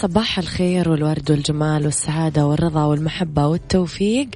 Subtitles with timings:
[0.00, 4.28] صباح الخير والورد والجمال والسعادة والرضا والمحبة والتوفيق.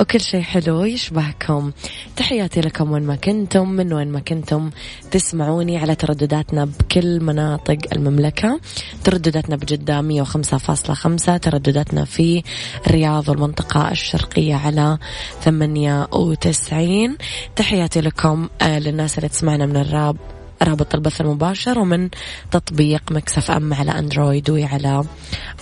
[0.00, 1.72] وكل شيء حلو يشبهكم.
[2.16, 4.70] تحياتي لكم وين ما كنتم من وين ما كنتم
[5.10, 8.60] تسمعوني على تردداتنا بكل مناطق المملكة.
[9.04, 12.42] تردداتنا بجدة 105.5 تردداتنا في
[12.86, 14.98] الرياض والمنطقة الشرقية على
[15.42, 17.16] 98
[17.56, 20.16] تحياتي لكم آه، للناس اللي تسمعنا من الراب
[20.62, 22.08] رابط البث المباشر ومن
[22.50, 25.04] تطبيق ميكس أف أم على أندرويد وعلى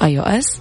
[0.03, 0.61] iOS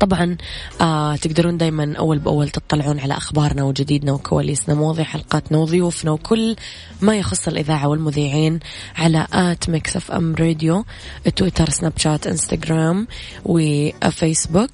[0.00, 0.36] طبعا
[0.80, 4.74] آه تقدرون دايما أول بأول تطلعون على أخبارنا وجديدنا وكواليسنا.
[4.74, 6.56] مواضيع حلقاتنا وضيوفنا وكل
[7.00, 8.60] ما يخص الإذاعة والمذيعين
[8.96, 10.84] على آت ميكس أف أم راديو
[11.36, 13.06] تويتر سناب شات إنستغرام
[13.44, 14.70] وفيسبوك.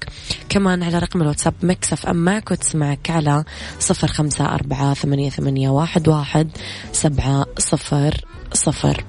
[0.49, 3.43] كمان على رقم الواتساب ميكس أف أم معك وتسمعك على
[3.79, 6.49] صفر خمسة أربعة ثمانية, ثمانية واحد, واحد
[6.91, 9.03] سبعة صفر صفر.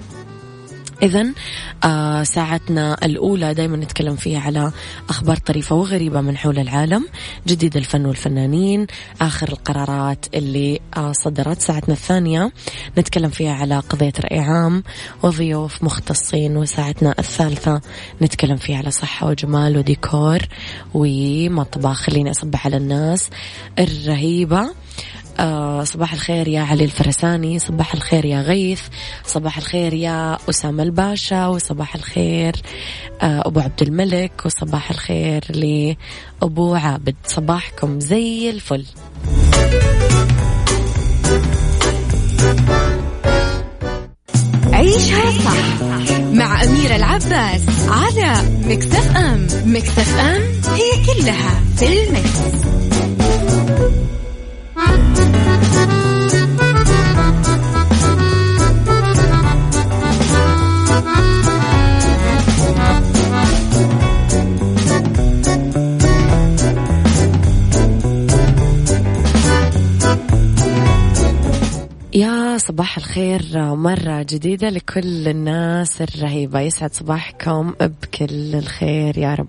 [1.02, 1.26] إذا
[1.84, 4.72] آه ساعتنا الأولى دائما نتكلم فيها على
[5.08, 7.08] أخبار طريفة وغريبة من حول العالم
[7.46, 8.86] جديد الفن والفنانين
[9.20, 11.60] آخر القرارات اللي آه صدرت.
[11.60, 12.52] ساعتنا الثانية
[12.98, 14.82] نتكلم فيها على قضية رأي عام
[15.22, 17.80] وضيوف مختصين وساعتنا الثالثة
[18.22, 20.38] نتكلم فيها على صحة وجمال وديكور
[20.94, 21.96] ومطبخ.
[22.02, 23.30] خليني أصبح على الناس
[23.78, 24.70] الرهيبة.
[25.40, 28.82] آه صباح الخير يا علي الفرساني صباح الخير يا غيث
[29.26, 32.56] صباح الخير يا أسامة الباشا وصباح الخير
[33.22, 37.14] آه أبو عبد الملك وصباح الخير لأبو عابد.
[37.26, 38.84] صباحكم زي الفل.
[44.72, 45.82] عيشها صح
[46.32, 48.34] مع أميرة العباس على
[48.66, 49.46] مكتف أم.
[49.66, 50.42] مكتف أم
[50.74, 52.38] هي كلها في المكس.
[72.14, 73.42] يا صباح الخير
[73.74, 76.60] مرة جديدة لكل الناس الرهيبة.
[76.60, 79.48] يسعد صباحكم بكل الخير يا رب.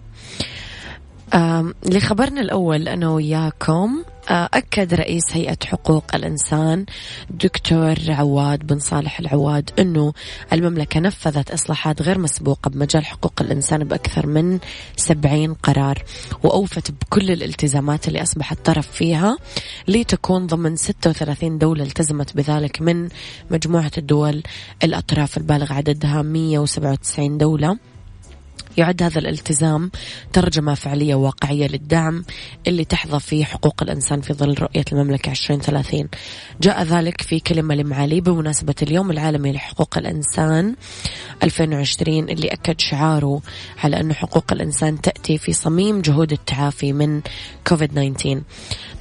[1.85, 6.85] لخبرنا الأول أنا وياكم أكد رئيس هيئة حقوق الإنسان
[7.29, 10.13] دكتور عواد بن صالح العواد أنه
[10.53, 14.59] المملكة نفذت إصلاحات غير مسبوقة بمجال حقوق الإنسان بأكثر من
[14.97, 16.03] 70 قرار
[16.43, 19.37] وأوفت بكل الالتزامات اللي أصبحت طرف فيها
[19.87, 23.09] لتكون ضمن 36 دولة التزمت بذلك من
[23.51, 24.43] مجموعة الدول
[24.83, 27.92] الأطراف البالغ عددها 197 دولة.
[28.77, 29.91] يعد هذا الالتزام
[30.33, 32.23] ترجمة فعلية واقعية للدعم
[32.67, 36.07] اللي تحظى فيه حقوق الإنسان في ظل رؤية المملكة 2030
[36.61, 40.75] جاء ذلك في كلمة لمعالي بمناسبة اليوم العالمي لحقوق الإنسان
[41.43, 43.41] 2020 اللي أكد شعاره
[43.83, 47.21] على أن حقوق الإنسان تأتي في صميم جهود التعافي من
[47.67, 48.41] كوفيد 19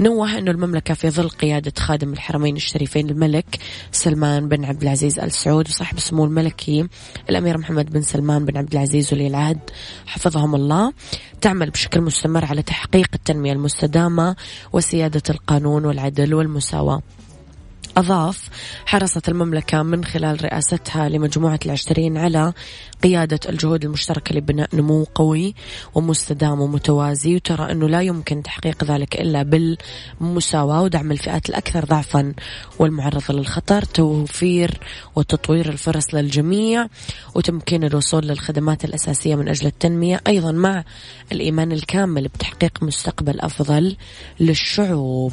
[0.00, 3.58] نوه أن المملكة في ظل قيادة خادم الحرمين الشريفين الملك
[3.92, 6.88] سلمان بن عبد العزيز آل سعود وصاحب السمو الملكي
[7.30, 9.58] الأمير محمد بن سلمان بن عبد العزيز ولي العهد
[10.06, 10.92] حفظهم الله.
[11.40, 14.36] تعمل بشكل مستمر على تحقيق التنمية المستدامة
[14.72, 17.02] وسيادة القانون والعدل والمساواة.
[17.96, 18.48] أضاف
[18.86, 22.52] حرصت المملكة من خلال رئاستها لمجموعة العشرين على
[23.02, 25.54] قيادة الجهود المشتركة لبناء نمو قوي
[25.94, 29.42] ومستدام ومتوازي وترى أنه لا يمكن تحقيق ذلك إلا
[30.20, 32.34] بالمساواة ودعم الفئات الأكثر ضعفا
[32.78, 34.80] والمعرضة للخطر توفير
[35.16, 36.86] وتطوير الفرص للجميع
[37.34, 40.84] وتمكين الوصول للخدمات الأساسية من أجل التنمية أيضا مع
[41.32, 43.96] الإيمان الكامل بتحقيق مستقبل أفضل
[44.40, 45.32] للشعوب.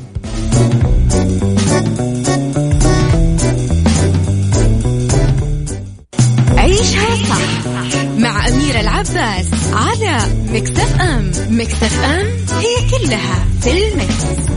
[8.49, 10.17] مع أميرة العباس على
[10.49, 12.27] مكتف أم مكتف أم
[12.59, 14.49] هي كلها في المكس.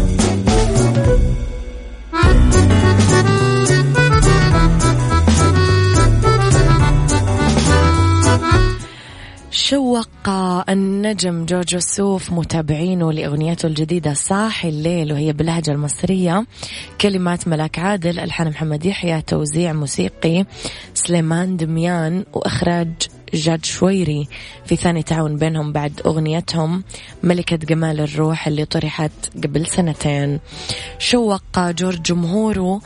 [9.51, 10.29] شوق
[10.69, 16.47] النجم جورج وسوف متابعينه لأغنيته الجديدة صاحي الليل وهي باللهجة المصرية
[17.01, 20.45] كلمات ملاك عادل ألحان محمد يحيى توزيع موسيقي
[20.95, 22.89] سليمان دميان وإخراج
[23.35, 24.29] جاد شويري
[24.67, 26.85] في ثاني تعاون بينهم بعد أغنيتهم
[27.23, 29.13] ملكة جمال الروح اللي طرحت
[29.45, 30.41] قبل سنتين.
[30.99, 32.81] شوق جورج جمهوره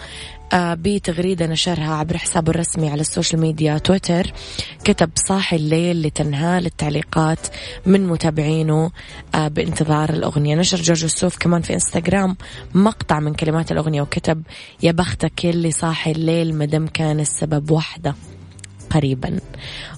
[0.52, 4.32] آه، بتغريدة نشرها عبر حسابه الرسمي على السوشيال ميديا تويتر.
[4.84, 7.38] كتب صاحي الليل لتنهال التعليقات
[7.86, 8.90] من متابعينه
[9.34, 10.56] آه، بانتظار الأغنية.
[10.56, 12.36] نشر جورج السوف كمان في إنستغرام
[12.74, 14.42] مقطع من كلمات الأغنية وكتب
[14.82, 18.14] يا بختك اللي صاحي الليل مدام كان السبب وحده.
[18.90, 19.40] قريبا.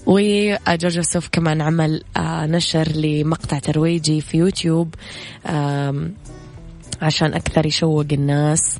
[0.05, 4.95] وجورج يوسف كمان عمل آه، نشر لمقطع ترويجي في يوتيوب
[7.01, 8.77] عشان أكثر يشوق الناس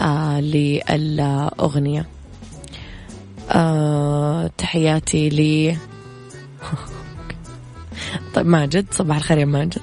[0.00, 2.06] آه للأغنية.
[3.50, 5.76] آه تحياتي لي
[8.34, 9.82] طيب ماجد صباح الخير يا ماجد.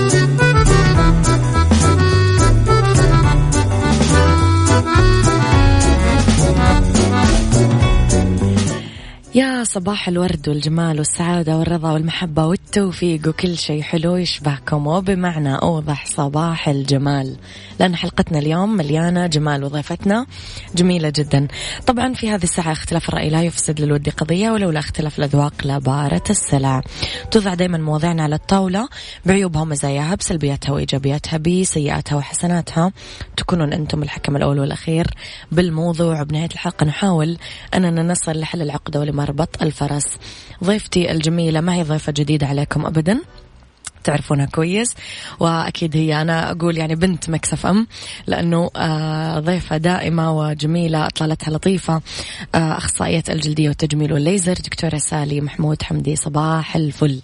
[9.61, 14.87] يا صباح الورد والجمال والسعادة والرضا والمحبة والتوفيق وكل شيء حلو يشبهكم.
[14.87, 17.35] وبمعنى أوضح صباح الجمال.
[17.79, 20.25] لأن حلقتنا اليوم مليانة جمال وضيفتنا
[20.75, 21.47] جميلة جدا.
[21.87, 26.81] طبعا في هذه الساعة اختلاف الرأي لا يفسد للود قضية ولولا اختلاف الأذواق لبارة السلع.
[27.31, 28.89] توضع دائما مواضيعنا على الطاولة
[29.25, 32.91] بعيوبها ومزاياها بسلبياتها وإيجابياتها بسيئاتها وحسناتها.
[33.37, 35.07] تكونون أنتم الحكم الأول والأخير
[35.51, 36.21] بالموضوع.
[36.21, 37.37] وبنهاية الحلقة نحاول
[37.73, 40.05] أننا نصل لحل العقدة ولما مربط الفرس.
[40.63, 43.19] ضيفتي الجميلة ما هي ضيفة جديدة عليكم أبدا؟
[44.03, 44.95] تعرفونها كويس.
[45.39, 47.87] وأكيد هي أنا أقول يعني بنت مكسف أم
[48.27, 52.01] لأنه آه، ضيفة دائمة وجميلة أطلالتها لطيفة
[52.55, 57.21] آه، أخصائية الجلدية والتجميل والليزر دكتورة سالي محمود حمدي صباح الفل.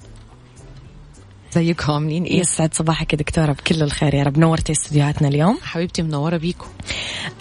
[1.53, 4.38] ازيكم عاملين إيه؟ يسعد صباحك يا دكتورة بكل الخير يا رب.
[4.38, 5.57] نورتي استديوهاتنا اليوم.
[5.63, 6.68] حبيبتي منورة بيكم.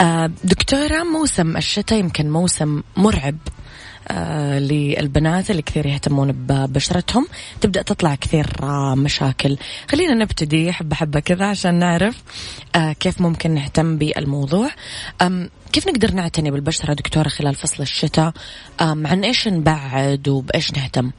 [0.01, 3.37] آه دكتورة موسم الشتاء يمكن موسم مرعب
[4.59, 7.27] للبنات اللي كثير يهتمون ببشرتهم.
[7.61, 9.57] تبدأ تطلع كثير آه، مشاكل.
[9.91, 10.73] خلينا نبتدي.
[10.73, 12.23] حبة حبة كذا عشان نعرف
[12.75, 14.71] آه، كيف ممكن نهتم بالموضوع.
[15.73, 18.33] كيف نقدر نعتني بالبشرة دكتورة خلال فصل الشتاء؟
[18.81, 21.11] عن إيش نبعد وبإيش نهتم؟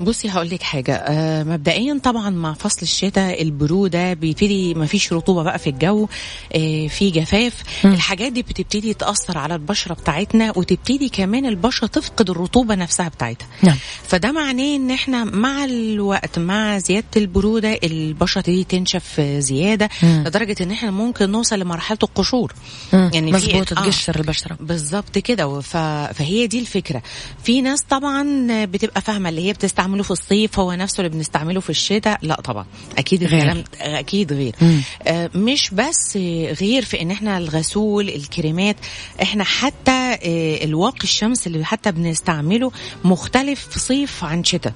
[0.00, 5.42] بصي هقول لك حاجة آه مبدئيا طبعا مع فصل الشتاء البروده بيبتدي ما فيش رطوبة
[5.42, 6.08] بقى في الجو
[6.54, 7.54] آه في جفاف
[7.84, 7.88] م.
[7.88, 13.76] الحاجات دي بتبتدي تأثر على البشرة بتاعتنا وتبتدي كمان البشرة تفقد الرطوبة نفسها بتاعتها نعم.
[14.02, 20.06] فده معناه إن إحنا مع الوقت مع زيادة البروده البشرة تبتدي تنشف زيادة م.
[20.26, 22.52] لدرجة إن إحنا ممكن نوصل لمرحلة القشور
[22.92, 23.10] م.
[23.14, 27.02] يعني مظبوط تقشر آه البشرة بالظبط كده فهي دي الفكرة
[27.44, 31.70] في ناس طبعا بتبقى فاهمة اللي هي بتستعمله في الصيف هو نفسه اللي بنستعمله في
[31.70, 32.66] الشتاء؟ لا طبعا.
[32.98, 33.64] أكيد غير.
[33.80, 34.54] أكيد غير.
[35.02, 36.16] آه مش بس
[36.60, 38.76] غير في إن إحنا الغسول الكريمات
[39.22, 42.72] إحنا حتى آه الواقي الشمس اللي حتى بنستعمله
[43.04, 44.72] مختلف في صيف عن شتاء.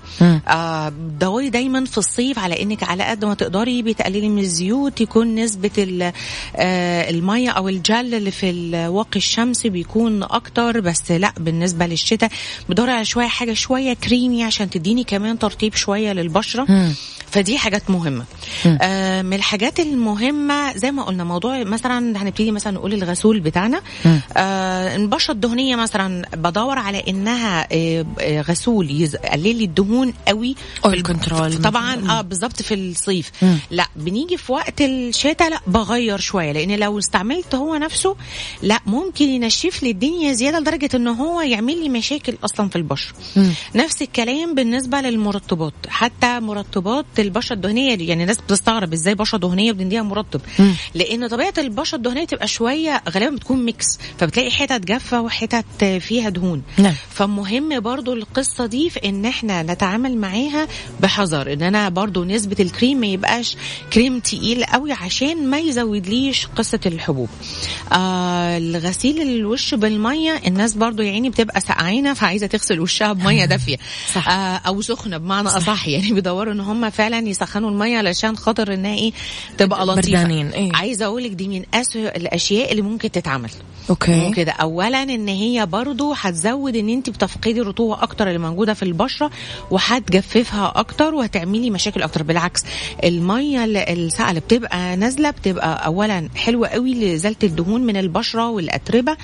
[0.48, 5.34] آه دوري دايما في الصيف على إنك على قد ما تقدري بتقللي من الزيوت يكون
[5.34, 5.70] نسبة
[6.56, 12.30] آه المية أو الجل اللي في الواقي الشمس بيكون أكتر بس لا بالنسبة للشتاء
[12.68, 16.92] بدور على شوية حاجة شوية كريمي عشان تديني كمان ترطيب شوية للبشرة مم.
[17.30, 18.24] فدي حاجات مهمة
[18.82, 23.80] آه من الحاجات المهمة زي ما قلنا موضوع مثلا هنبتدي مثلا نقول الغسول بتاعنا
[24.36, 30.56] آه نبشط الدهنية مثلا بدور على إنها آه، آه، غسول يقلل لي الدهون قوي
[30.86, 31.62] الب- control.
[31.62, 32.10] طبعا.
[32.10, 33.58] آه بالظبط في الصيف مم.
[33.70, 38.16] لا بنيجي في وقت الشتاء لا بغير شوية لأن لو استعملت هو نفسه
[38.62, 43.14] لا ممكن ينشف لي الدنيا زيادة لدرجة إن هو يعمل لي مشاكل أصلا في البشرة.
[43.74, 50.02] نفس الكلام بالنسبة للمرطبات حتى مرطبات البشرة الدهنية يعني الناس بتستغرب إزاي بشرة دهنية بنديها
[50.02, 50.74] مرطب مم.
[50.94, 56.62] لأن طبيعة البشرة الدهنية تبقى شوية غالبا بتكون ميكس فبتلاقي حتت جافة وحتت فيها دهون
[56.78, 56.94] نعم.
[57.10, 60.68] فمهم برضو القصة دي في إن إحنا نتعامل معاها
[61.00, 63.56] بحذر إن أنا برضو نسبة الكريم ما يبقاش
[63.92, 67.28] كريم تقيل قوي عشان ما يزودليش قصة الحبوب
[67.92, 73.76] آه الغسيل الوش بالمية الناس برضو يعني بتبقى سقعانة فعايزة تغسل وشها بمية دافية
[74.14, 74.28] صح.
[74.28, 75.88] آه أو سخنة بمعنى أصح.
[75.88, 79.12] يعني بيدوروا إن هم فعلا يسخنوا المية علشان خاطر إنها إيه
[79.58, 80.00] تبقى لطيفة.
[80.12, 80.70] بردانين، إيه.
[80.74, 83.50] عايزة أقولك دي من أسوأ الأشياء اللي ممكن تتعمل.
[83.90, 84.30] أوكي.
[84.36, 84.52] كده.
[84.52, 89.30] اولا إن هي برضو هتزود إن أنت بتفقدي الرطوبه أكتر اللي موجودة في البشرة
[89.70, 92.22] وهتجففها أكتر وهتعملي مشاكل أكتر.
[92.22, 92.62] بالعكس
[93.04, 99.16] المية ال- الساقعة اللي بتبقى نازلة بتبقى اولا حلوة قوي لازاله الدهون من البشرة والأتربة.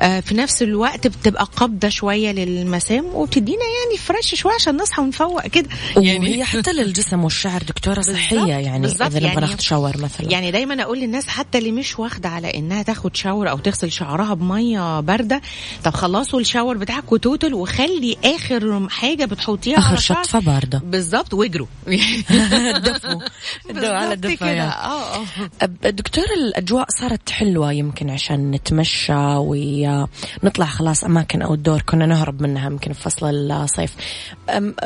[0.00, 5.46] آه في نفس الوقت بتبقى قابضة شوية للمسام وبتدينا يعني فريش شوية عشان نصحى ونفوق
[5.46, 5.68] كده.
[5.96, 10.30] وهي حتى للجسم والشعر دكتورة صحية بالظبط، يعني بالظبط، إذا نبغى يعني- ناخذ شاور مثلا.
[10.30, 14.34] يعني دايما أقول للناس حتى اللي مش واخدة على إنها تاخد شاور أو تغسل شعرها
[14.34, 15.40] بمية باردة
[15.84, 20.78] طب خلصوا الشاور بتاعك وتوتل وخلي آخر حاجة بتحطيها شعر شطفة باردة.
[20.84, 21.66] بالظبط واجروا.
[23.70, 24.60] الدفو على يعني.
[24.70, 25.24] آه
[25.64, 32.42] أب- دكتور الأجواء صارت حلوة يمكن عشان نتمشى ونطلع خلاص أماكن أو الدور كنا نهرب
[32.42, 33.92] منها يمكن في فصل الصيف.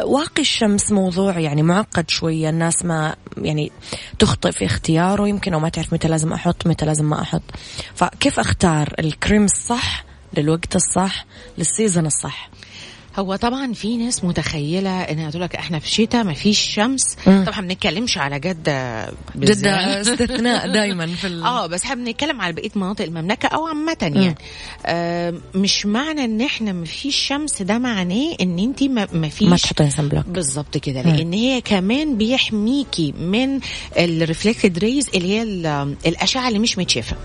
[0.04, 2.50] واقي الشمس موضوع يعني معقد شوية.
[2.50, 3.72] الناس ما يعني
[4.18, 7.42] تخطئ في اختياره يمكن أو ما تعرف متى لازم أحط متى لازم ما أحط.
[7.94, 10.04] فكيف أختار الكريم الصح
[10.36, 11.26] للوقت الصح
[11.58, 12.50] للسيزن الصح؟
[13.18, 17.16] هو طبعا في ناس متخيلة انها تقول لك إحنا في شتاء ما فيش شمس.
[17.24, 20.06] طبعا ما بنتكلمش على جده بالذات.
[20.08, 21.42] استثناء دايما في ال...
[21.42, 24.34] آه بس إحنا بنتكلم على بقية مناطق المملكة أو عامة يعني
[24.86, 29.56] آه مش معنى إن إحنا ما فيش شمس ده معناه إن أنت ما فيش ما
[29.56, 31.02] تحطين sun block بالظبط كده.
[31.02, 33.60] لأن هي كمان بيحميكي من
[33.98, 37.16] ال reflected rays اللي هي ال- الأشعة اللي مش متشافة.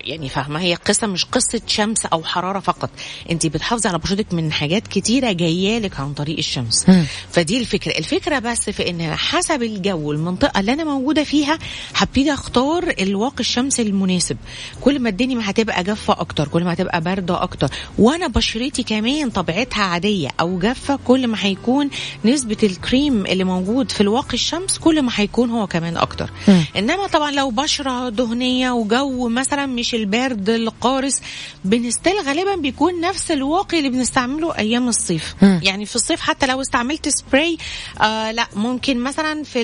[0.00, 2.90] يعني فاهمة؟ هي قصة مش قصة شمس أو حرارة فقط.
[3.30, 6.88] انت بتحافظي على بشرتك من حاجات كتيرة جاية لك عن طريق الشمس.
[6.88, 7.04] مم.
[7.30, 7.98] فدي الفكرة.
[7.98, 11.58] الفكرة بس في إن حسب الجو المنطقة اللي أنا موجودة فيها
[11.94, 14.36] هبتدي أختار الواقي الشمس المناسب.
[14.80, 17.68] كل ما الدنيا ما هتبقى جافة أكتر كل ما هتبقى باردة أكتر.
[17.98, 21.90] وأنا بشرتي كمان طبيعتها عادية أو جافة كل ما هيكون
[22.24, 26.30] نسبة الكريم اللي موجود في الواقي الشمس كل ما هيكون هو كمان أكتر.
[26.48, 26.64] مم.
[26.76, 31.20] إنما طبعا لو بشرة دهنية وجو مثلا مش البرد القارس.
[31.64, 35.34] بنستيل غالبا بيكون نفس الواقي اللي بنستعمله أيام الصيف.
[35.42, 35.60] مم.
[35.62, 37.58] يعني في الصيف حتى لو استعملت سبراي
[38.00, 39.62] آه لا ممكن مثلا في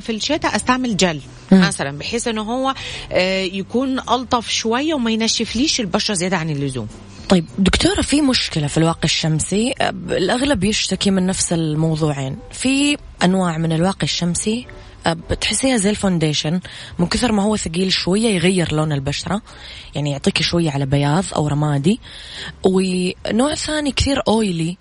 [0.00, 1.20] في الشتاء أستعمل جل.
[1.52, 2.74] مثلا بحيث ان هو
[3.12, 6.88] آه يكون ألطف شوية وما ينشفليش البشرة زيادة عن اللزوم.
[7.28, 12.36] طيب دكتورة في مشكلة في الواقي الشمسي؟ أب- الأغلب يشتكي من نفس الموضوعين.
[12.52, 14.66] في أنواع من الواقي الشمسي؟
[15.08, 16.60] أب- تحسيها زي ال foundation.
[16.98, 19.42] من كثر ما هو ثقيل شوية يغير لون البشرة.
[19.94, 22.00] يعني يعطيك شوية على بياض أو رمادي.
[22.64, 24.76] ونوع ثاني كثير oily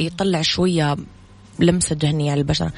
[0.00, 0.96] يطلع شوية
[1.58, 2.72] لمسة دهنية على البشرة.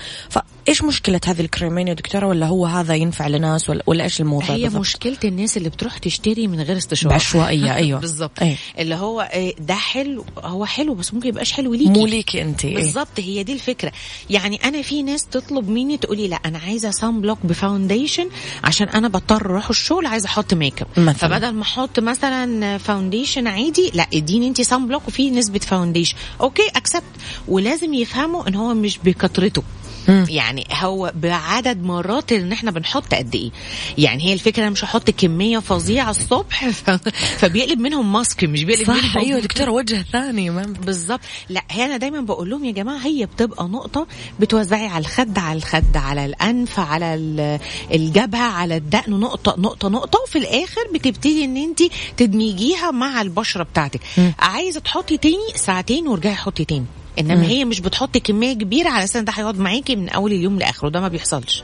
[0.67, 4.51] فإيش مشكلة هذه الكريمين يا دكتورة؟ ولا هو هذا ينفع لناس؟ ولا, ولا إيش الموضوع
[4.57, 8.01] هي بالضبط؟ مشكلة الناس اللي بتروح تشتري من غير استشاره بعشوائية أيوة.
[8.01, 8.57] بالظبط أيوة.
[8.79, 11.91] اللي هو آه، ده حلو هو حلو بس ممكن يبقاش حلو ليكي.
[11.91, 13.93] مو ليكي أنت إيه؟ بالظبط هي دي الفكرة.
[14.31, 18.29] يعني أنا في ناس تطلب مني تقولي لا أنا عايزة sun block ب foundation
[18.65, 21.13] عشان أنا بضطر أروح الشغل عايزة أحط ميك اب.
[21.13, 26.69] فبدل ما أحط مثلا foundation عادي لا اديني أنت sun block وفيه نسبة foundation okay
[26.77, 27.03] accept
[27.49, 29.63] ولازم يفهموا إن هو مش بكثرته
[30.09, 30.27] مم.
[30.29, 33.51] يعني هو بعدد مرات ان إحنا بنحط قد إيه.
[33.99, 36.91] يعني هي الفكرة مش هحط كمية فظيعة الصبح ف...
[37.39, 41.21] فبيقلب منهم ماسك مش بيقلب صح منهم أيوة دكتورة وجه ثاني بالظبط.
[41.49, 44.07] لا هي أنا دايما بقول لهم يا جماعة هي بتبقى نقطة
[44.41, 47.59] بتوزعي على الخد على الخد على الأنف على ال-
[47.95, 51.83] الجبهة على الدقن نقطة نقطة نقطة وفي الآخر بتبتدي إن أنت
[52.17, 54.01] تدمجيها مع البشرة بتاعتك.
[54.19, 54.33] مم.
[54.39, 56.85] عايزة تحطي تاني ساعتين وارجعي حطي تاني.
[57.19, 60.89] إنما هي مش بتحط كمية كبيرة على أساس ده هيقعد معاكي من أول اليوم لآخره
[60.89, 61.63] ده ما بيحصلش.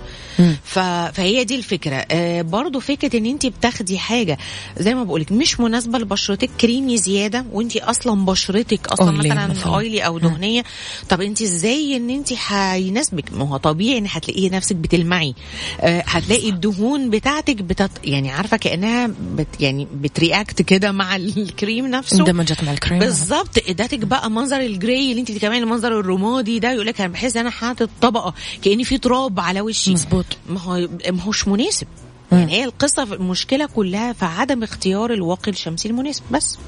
[0.65, 0.79] ف...
[1.13, 1.95] فهي دي الفكرة.
[2.11, 4.39] آه برضو فكرة إن انت بتاخدي حاجة
[4.79, 9.75] زي ما بقولك مش مناسبة لبشرتك كريمي زيادة وانت أصلا بشرتك أصلا مثلا مثلاً.
[9.75, 10.63] oily أو دهنية
[11.09, 15.35] طب انت إزاي إن انت هيناسبك؟ ما هو طبيعي إن هتلاقيه نفسك بتلمعي.
[15.81, 17.91] آه هتلاقي الدهون بتاعتك بتت...
[18.05, 19.61] يعني عارفة كأنها بت...
[19.61, 22.99] يعني بت react كده مع الكريم نفسه؟ اندمجت مع الكريم.
[22.99, 23.59] بالظبط.
[23.69, 27.37] إديتك بقى منظر ال gray اللي انت كمان المنظر الرمادي ده يقول لك أنا بحس
[27.37, 29.93] أنا حاطط طبقة كأني في تراب على وشي.
[29.93, 30.27] مظبوط.
[30.49, 31.87] ما هو ما هوش مناسب.
[32.33, 36.23] يعني هي القصة في المشكلة كلها في عدم اختيار الواقي الشمسي المناسب.
[36.31, 36.59] بس.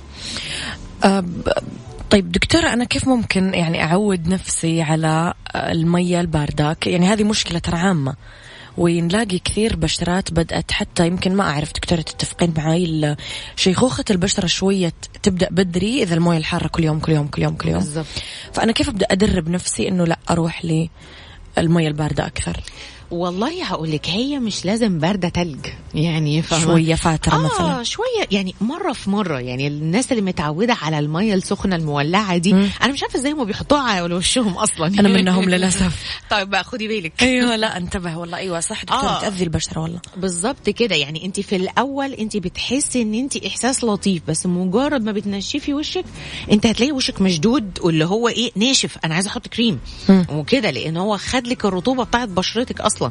[2.10, 7.76] طيب دكتورة أنا كيف ممكن يعني أعود نفسي على المية الباردة؟ يعني هذه مشكلة ترى
[7.76, 8.14] عامة.
[8.78, 13.16] ونلاقي كثير بشرات بدأت حتى يمكن ما أعرف دكتورة تتفقين معي
[13.56, 17.68] شيخوخة البشرة شوية تبدأ بدري إذا الموية الحارة كل يوم كل يوم كل يوم كل
[17.68, 17.78] يوم.
[17.78, 18.06] بالظبط
[18.52, 22.60] فأنا كيف أبدأ أدرب نفسي إنه لا أروح للمية الباردة أكثر؟
[23.14, 27.82] والله هقول لك هي مش لازم باردة تلج يعني فاهمة؟ شوية فاترة آه مثلا.
[27.82, 32.68] شوية يعني مرة في مرة يعني الناس اللي متعودة على المية السخنة المولعة دي مم.
[32.82, 34.86] أنا مش عارفة إزاي هم بيحطوها على وشهم أصلا.
[35.00, 36.04] أنا منهم للأسف.
[36.30, 37.22] طيب بقى خدي بالك.
[37.22, 38.36] أيوه لا انتبه والله.
[38.38, 39.20] أيوه صح دكتورة آه.
[39.20, 40.00] تأذي البشرة والله.
[40.16, 45.12] بالظبط كده يعني أنت في الأول أنت بتحسي إن أنت إحساس لطيف بس مجرد ما
[45.12, 46.04] بتنشفي وشك
[46.52, 48.98] أنت هتلاقي وشك مشدود واللي هو إيه ناشف.
[49.04, 49.78] أنا عايزة أحط كريم.
[50.32, 53.03] وكده لأن هو خد لك الرطوبة بتاعت بشرتك أصلا.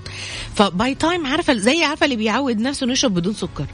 [0.56, 3.66] ف by time عارفة زي عارفة اللي بيعود نفسه إنه يشرب بدون سكر.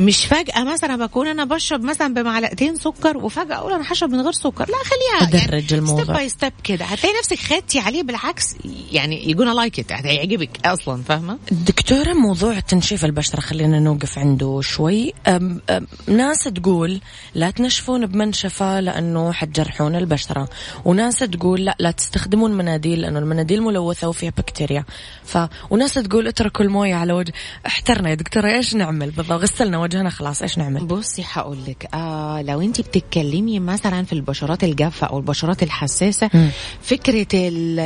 [0.00, 4.32] مش فجأة مثلا بكون أنا بشرب مثلا بمعلقتين سكر وفجأة أقول أنا هشرب من غير
[4.32, 4.66] سكر.
[4.68, 6.04] لا خليها أدرج الموضوع.
[6.04, 6.84] step by step كده.
[6.84, 8.54] هتلاقي نفسك خدتي عليه بالعكس
[8.92, 14.60] يعني you're gonna like it هيعجبك أصلا فاهمة؟ دكتورة موضوع تنشيف البشرة خلينا نوقف عنده
[14.62, 15.12] شوي.
[15.26, 17.00] أم أم ناس تقول
[17.34, 20.48] لا تنشفون بمنشفة لأنه حتجرحون البشرة.
[20.84, 24.84] وناس تقول لا لا تستخدمون مناديل لأنه المناديل ملوثة وفيها بكتيريا.
[25.24, 25.38] ف...
[25.70, 27.32] وناس تقول اتركوا الموية على وجه
[27.66, 32.42] احترنا يا دكتورة إيش نعمل بالضبط؟ غسلنا وجهنا خلاص إيش نعمل بصي هقول لك آه
[32.42, 36.50] لو انت بتتكلمي مثلا في البشرات الجافة أو البشرات الحساسة مم.
[36.82, 37.80] فكرة ال-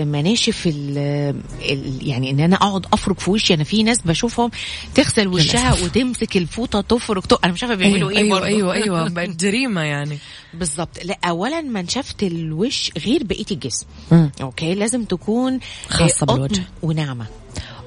[0.00, 0.98] المناشف ال
[1.70, 4.50] ال يعني إن أنا أقعد أفرك في وشي أنا في ناس بشوفهم
[4.94, 5.72] تغسل وشها.
[5.72, 7.36] وتمسك الفوطة تفرك تو...
[7.44, 8.46] أنا مش عارفة بيعملوا إيه أيوة, برضه.
[8.46, 10.18] أيوة أيوة بقت جريمة يعني
[10.54, 14.30] بالظبط لا اولا منشفة الوش غير بقية الجسم مم.
[14.42, 15.60] okay لازم تكون
[15.90, 16.62] قطن بالوجه.
[16.82, 17.26] وناعمة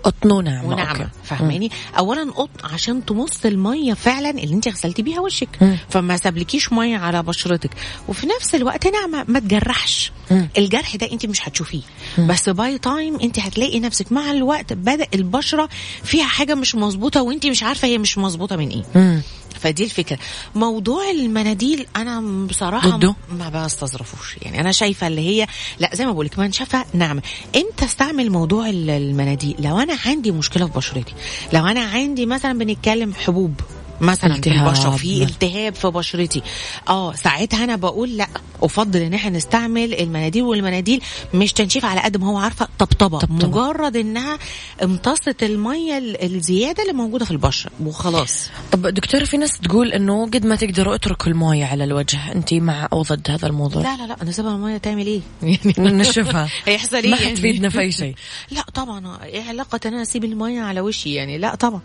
[0.05, 0.89] قطن وناعمة.
[0.89, 1.07] okay.
[1.23, 5.49] فاهماني؟ اولا قطن عشان تمص المية فعلا اللي أنت غسلتي بيها وشك.
[5.61, 5.77] مم.
[5.89, 7.69] فما سابلكيش مية على بشرتك.
[8.07, 10.11] وفي نفس الوقت ناعمة ما تجرحش.
[10.31, 10.49] مم.
[10.57, 11.81] الجرح ده أنت مش هتشوفيه.
[12.19, 15.69] بس by time أنت هتلاقي نفسك مع الوقت بدأ البشرة
[16.03, 18.83] فيها حاجة مش مظبوطة وأنت مش عارفة هي مش مظبوطة من إيه.
[18.95, 19.21] مم.
[19.59, 20.17] فدي الفكرة.
[20.55, 25.47] موضوع المناديل أنا بصراحة ضده؟ ما بستظرفوش يعني أنا شايفة اللي هي
[25.79, 27.21] لا زي ما بقول لك منشفه ناعمه
[27.55, 31.13] إمتى أستعمل موضوع ال- المناديل؟ لو أنا عندي مشكلة في بشرتي
[31.53, 33.53] لو أنا عندي مثلا بنتكلم حبوب
[34.01, 34.49] مثلا في.
[34.51, 36.41] البشرة في التهاب في بشرتي.
[36.89, 38.27] آه ساعتها أنا بقول لأ
[38.63, 41.01] أفضل إن إحنا نستعمل المناديل والمناديل
[41.33, 43.19] مش تنشيف على قد ما هو عارفة طبطبة.
[43.19, 43.47] طبطبة.
[43.47, 44.37] مجرد إنها
[44.83, 48.49] امتصت المية ال- الزيادة اللي موجودة في البشرة وخلاص.
[48.71, 52.31] طب دكتورة في ناس تقول إنه قد ما تقدروا اتركوا الموية على الوجه.
[52.31, 55.21] أنت مع أو ضد هذا الموضوع؟ لا لا لا أنا سيبها الميه تعمل إيه؟
[55.77, 56.49] يعني نشوفها.
[56.67, 58.15] هيحصل إيه؟ ما؟ حتفيدنا في أي شيء.
[58.51, 61.37] لا طبعا إيه علاقة إن أنا أسيب الميه على وشي يعني.
[61.37, 61.81] لا طبعا.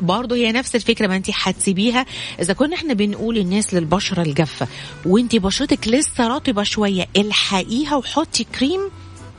[0.00, 2.06] برضه هي نفس الفكرة ما انت هتسيبيها
[2.40, 4.68] إذا كنا إحنا بنقول الناس للبشرة الجافة
[5.06, 8.80] وانت بشرتك لسه رطبة شوية الحقيها وحطي كريم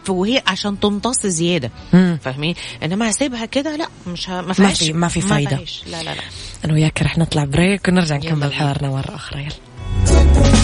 [0.09, 1.71] وهي عشان تمتص زيادة.
[1.91, 4.33] فاهمين إنما هسيبها كده لا مش ه...
[4.33, 5.55] ما ما فيهاش في- ما في فايدة.
[5.55, 5.83] فيهاش.
[5.91, 6.21] لا لا لا
[6.65, 8.53] أنا وياك رح نطلع بريك ونرجع نكمل.
[8.53, 10.61] حوارنا مره أخرى يلا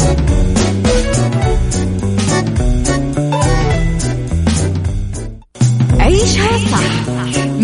[6.00, 7.27] عيشها صح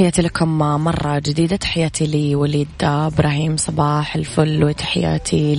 [0.00, 1.56] تحياتي لكم مرة جديدة.
[1.56, 5.54] تحياتي لوليد إبراهيم صباح الفل وتحياتي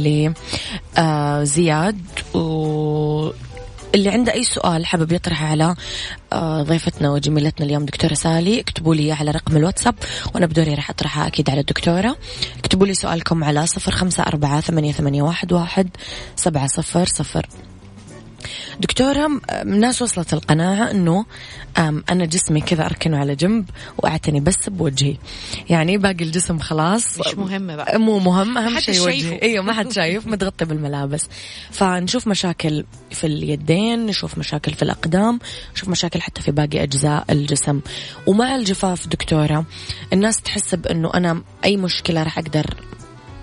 [0.98, 2.02] لزياد
[2.34, 3.32] و
[3.96, 5.76] اللي عنده أي سؤال حابب يطرحه على
[6.34, 9.96] آه، ضيفتنا وجميلتنا اليوم دكتورة سالي اكتبوا لي على رقم الواتساب
[10.34, 12.18] وأنا بدوري راح أطرحها أكيد على الدكتورة.
[12.60, 15.90] اكتبوا لي سؤالكم على صفر خمسة أربعة ثمانية, واحد
[16.36, 17.48] سبعة صفر صفر.
[18.80, 21.26] دكتورة الناس وصلت القناعة أنه
[21.78, 25.18] أنا جسمي كذا أركنه على جنب وأعتني بس بوجهي.
[25.70, 27.20] يعني باقي الجسم خلاص.
[27.20, 28.00] مش مهم بقى.
[28.00, 29.42] مو مهم أهم شيء وجهي.
[29.42, 31.28] أيوه ما حد شايف متغطي بالملابس.
[31.72, 35.40] فنشوف مشاكل في اليدين نشوف مشاكل في الأقدام
[35.74, 37.82] نشوف مشاكل حتى في باقي أجزاء الجسم.
[38.28, 39.66] ومع الجفاف دكتورة
[40.14, 42.66] الناس تحس بأنه أنا أي مشكلة راح أقدر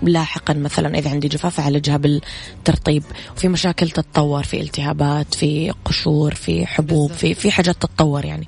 [0.01, 3.03] لاحقا مثلا إذا عندي جفاف أعالجها بالترطيب
[3.37, 8.47] وفي مشاكل تتطور في التهابات في قشور في حبوب في في حاجات تتطور يعني.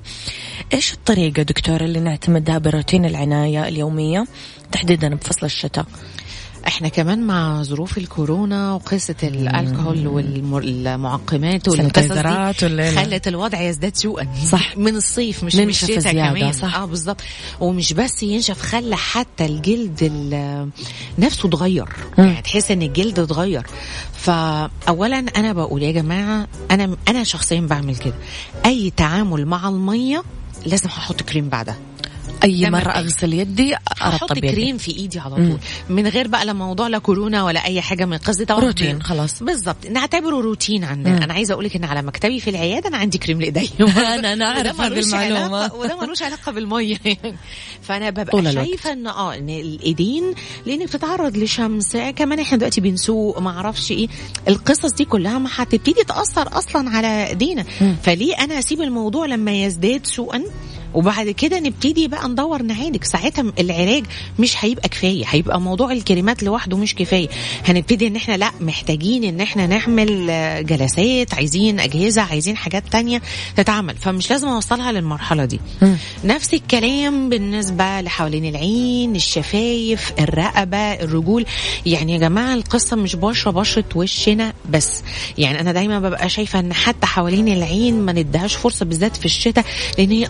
[0.72, 4.26] إيش الطريقة دكتوره اللي نعتمدها بروتين العناية اليومية
[4.72, 5.86] تحديدا بفصل الشتاء؟
[6.66, 12.18] إحنا كمان مع ظروف الكورونا وقصة الألكهول والمعقمات والقصص دي.
[12.96, 14.76] خلت الوضع يزداد سوءا صح.
[14.76, 16.74] من الصيف مش من الشتاء كمان صح.
[16.74, 17.20] آه بالظبط
[17.60, 20.68] ومش بس ينشف خلى حتى الجلد ال-
[21.18, 22.24] نفسه اتغير مم.
[22.24, 23.66] يعني تحس إن الجلد اتغير
[24.14, 28.14] فاولا أنا بقول يا جماعة أنا أنا شخصيا بعمل كده
[28.66, 30.22] أي تعامل مع المية
[30.66, 31.76] لازم هحط كريم بعدها
[32.44, 32.90] أي مرة.
[32.90, 35.34] أغسل يدي أرطب يدي كريم في إيدي على.
[35.36, 39.02] طول من غير بقى لا موضوع لا كورونا ولا أي حاجة من قصدي طبعا روتين
[39.02, 41.22] خلاص بالظبط نعتبره روتين عندنا مم.
[41.22, 43.70] أنا عايزة أقول لك إن على مكتبي في العيادة أنا عندي كريم لإيدي
[44.32, 45.68] أنا أعرف وده هذه.
[45.68, 46.98] علاقة- وده ملوش علاقة بالمية
[47.86, 48.52] فأنا ببقى.
[48.52, 50.34] شايفة إن آه إن الإيدين
[50.66, 54.08] لأنك بتتعرض لشمس كمان إحنا دلوقتي بنسوق ما أعرفش إيه
[54.48, 57.64] القصص دي كلها ما هتبتدي تأثر أصلا على ايدينا.
[58.02, 60.42] فليه أنا أسيب الموضوع لما يزداد سوءا
[60.94, 63.04] وبعد كده نبتدي بقى ندور نعالج.
[63.04, 64.04] ساعتها العلاج
[64.38, 67.28] مش هيبقى كفاية هيبقى موضوع الكريمات لوحده مش كفاية.
[67.68, 73.22] هنبتدي إن إحنا لأ محتاجين إن إحنا نعمل آه، جلسات عايزين أجهزة عايزين حاجات تانية
[73.56, 73.96] تتعمل.
[73.96, 75.60] فمش لازم أوصلها للمرحلة دي.
[75.82, 75.96] مم.
[76.24, 81.46] نفس الكلام بالنسبة لحوالين العين الشفايف الرقبة الرجول.
[81.86, 85.02] يعني يا جماعة القصة مش بشرة بشرة وشنا بس.
[85.38, 89.64] يعني أنا دايما ببقى شايفة أن حتى حوالين العين ما ندهاش فرصة بالذات في الشتاء
[89.98, 90.28] لأن هي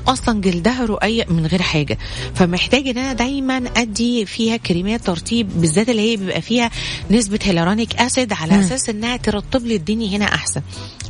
[0.52, 1.98] أصلا جلدها رقيق من غير حاجة
[2.34, 6.70] فمحتاج أن أنا دايما أدي فيها كريمات ترطيب بالذات اللي هي بيبقى فيها
[7.10, 8.60] نسبة hyaluronic acid على مم.
[8.60, 10.62] أساس أنها ترطب لي الدنيا هنا أحسن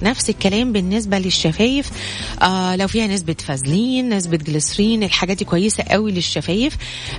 [0.03, 1.91] نفس الكلام بالنسبة للشفايف.
[2.43, 6.77] آه لو فيها نسبة فازلين نسبة جليسرين الحاجات دي كويسة قوي للشفايف.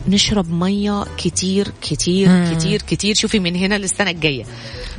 [0.08, 2.54] نشرب مية كتير كتير مم.
[2.56, 3.16] كتير كتير.
[3.16, 4.46] شوفي من هنا للسنة الجاية.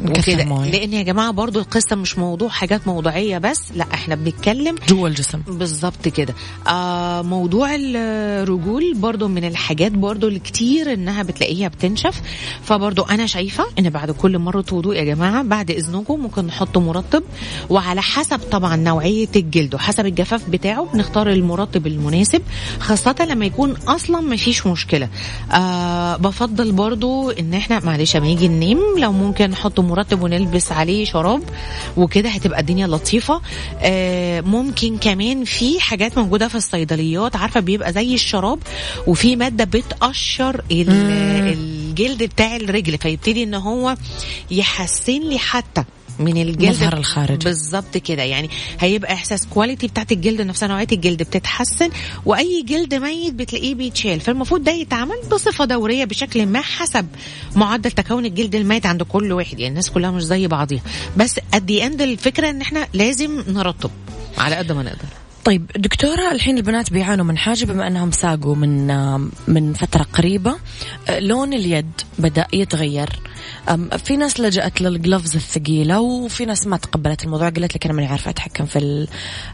[0.03, 0.65] نكثر وكده.
[0.65, 5.43] لأن يا جماعة برضو القصة مش موضوع حاجات موضوعية بس لا إحنا بنتكلم جوا الجسم.
[5.49, 6.35] بالظبط كده.
[6.69, 12.23] آه موضوع الرجول برضو من الحاجات برضو اللي كتير إنها بتلاقيها بتنشف.
[12.63, 17.23] فبرضو أنا شايفة إن بعد كل مرة وضوء يا جماعة بعد إذنكم ممكن نحط مرطب
[17.75, 22.43] وعلى حسب طبعا نوعية الجلد وحسب الجفاف بتاعه بنختار المرطب المناسب
[22.81, 25.09] خاصة لما يكون أصلا ما فيش مشكلة.
[25.53, 31.05] آه بفضل برضو إن إحنا معلش لما نيجي ننام لو ممكن نحط مرطب ونلبس عليه
[31.05, 31.43] شراب
[31.97, 33.41] وكده هتبقى الدنيا لطيفة.
[33.83, 38.59] آه ممكن كمان في حاجات موجودة في الصيدليات عارفة بيبقى زي الشراب
[39.07, 40.63] وفي مادة بتقشر.
[40.71, 43.97] الجلد بتاع الرجل فيبتدي إن هو
[44.51, 45.85] يحسن لي حتى.
[46.19, 46.71] من الجلد.
[46.71, 47.45] مظهر الخارجي.
[47.45, 48.23] بالظبط كده.
[48.23, 48.51] يعني
[48.81, 51.91] هيبقى إحساس كواليتي بتاعت الجلد نفسها نوعية الجلد بتتحسن
[52.27, 54.21] وأي جلد ميت بتلاقيه بيتشال.
[54.21, 57.07] فالمفروض ده يتعمل بصفة دورية بشكل ما حسب
[57.57, 59.53] معدل تكون الجلد الميت عند كل واحد.
[59.59, 60.83] يعني الناس كلها مش زي بعضيها.
[61.17, 63.91] بس at the end الفكرة إن إحنا لازم نرطب
[64.39, 65.24] على قد ما نقدر.
[65.45, 68.87] طيب دكتورة الحين البنات بيعانوا من حاجة بما أنهم ساقوا من
[69.49, 70.55] من فترة قريبة
[71.11, 73.09] لون اليد بدأ يتغير.
[74.05, 78.31] في ناس لجأت للجلوفز الثقيلة وفي ناس ما تقبلت الموضوع قالت لك أنا ماني عارفة
[78.31, 79.07] أتحكم في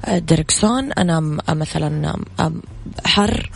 [0.08, 0.92] الدركسون.
[0.92, 2.16] أنا مثلا
[3.04, 3.50] حر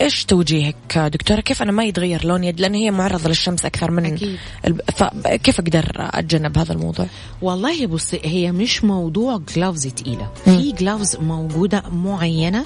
[0.00, 4.06] إيش توجيهك دكتورة كيف أنا ما يتغير لون يد لأن هي معرضة للشمس أكثر من
[4.06, 4.38] أكيد.
[4.66, 4.80] الب...
[4.96, 7.06] فكيف أقدر أتجنب هذا الموضوع
[7.42, 10.28] والله بص هي مش موضوع جلافز تقيلة.
[10.44, 12.64] في جلافز موجودة معينة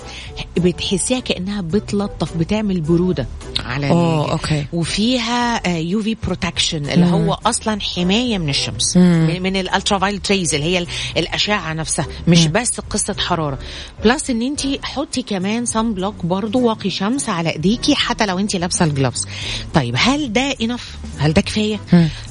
[0.57, 3.27] بتحسيها كأنها بتلطف بتعمل برودة
[3.65, 4.33] على أوه،.
[4.33, 4.67] أوكي.
[4.73, 7.13] وفيها UV protection اللي مم.
[7.13, 9.27] هو أصلا حماية من الشمس مم.
[9.31, 12.53] من, من ال ultraviolet rays اللي هي ال- الأشعة نفسها مش مم.
[12.53, 13.59] بس قصة حرارة
[14.05, 18.85] plus إن انت حطي كمان sunblock برضو واقي شمس على ايديكي حتى لو انت لابسة
[18.85, 19.27] ال gloves
[19.75, 21.81] طيب هل ده enough هل ده كفاية.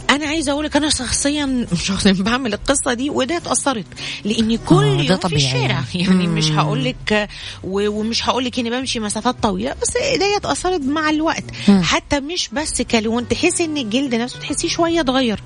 [0.10, 3.86] أنا عايزة أقول لك أنا شخصيا شخصيا بعمل القصة دي وده اتأثرت
[4.26, 6.08] لاني كل آه، ده يوم طبيعي في الشارع يعني.
[6.08, 6.60] يعني مش مم.
[6.60, 7.30] هقول لك
[7.64, 11.44] ومش هقول لك إني بمشي مسافات طويلة بس ايديا اتأثرت مع الوقت.
[11.82, 15.40] حتى مش بس كلون تحسي إن الجلد نفسه تحسيه شوية اتغير.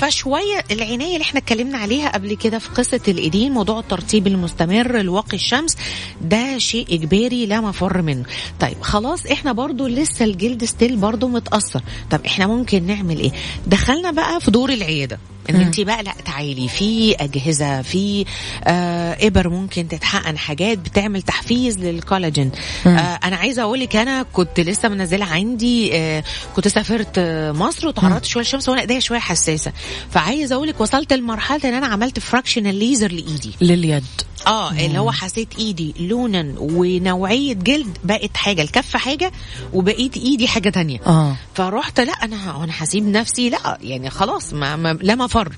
[0.00, 5.34] فشوية العناية اللي إحنا اتكلمنا عليها قبل كده في قصة الإيدين موضوع الترطيب المستمر الواقي
[5.36, 5.76] الشمس
[6.20, 8.24] ده شيء إجباري لا مفر منه.
[8.60, 11.82] طيب خلاص إحنا برضو لسه الجلد ستيل برضو متأثر.
[12.10, 13.32] طب إحنا ممكن نعمل إيه؟
[13.66, 15.18] دخلنا بقى في دور العيادة.
[15.50, 15.56] ان.
[15.56, 18.24] انت بقى لا تعالي في أجهزة في
[18.64, 22.50] آه إبر ممكن تتحقن حاجات بتعمل تحفيز للكولاجين.
[22.86, 22.90] آه
[23.24, 26.24] أنا عايزة أقول لك أنا كنت لسه منزلة عندي آه
[26.56, 29.72] كنت سافرت آه مصر وتعرضت شوية للشمس وأنا إيديا شوية حساسة.
[30.10, 33.50] فعايزة أقول لك وصلت لمرحلة إن أنا عملت fractional laser لإيدي.
[33.60, 34.04] لليد.
[34.46, 39.32] آه اللي هو حسيت إيدي لونا ونوعية جلد بقت حاجة الكف حاجة
[39.72, 41.00] وبقيت إيدي حاجة تانية.
[41.06, 41.36] آه.
[41.54, 45.52] فرحت لا أنا أنا هسيب نفسي لا يعني خلاص ما, ما لا مفر.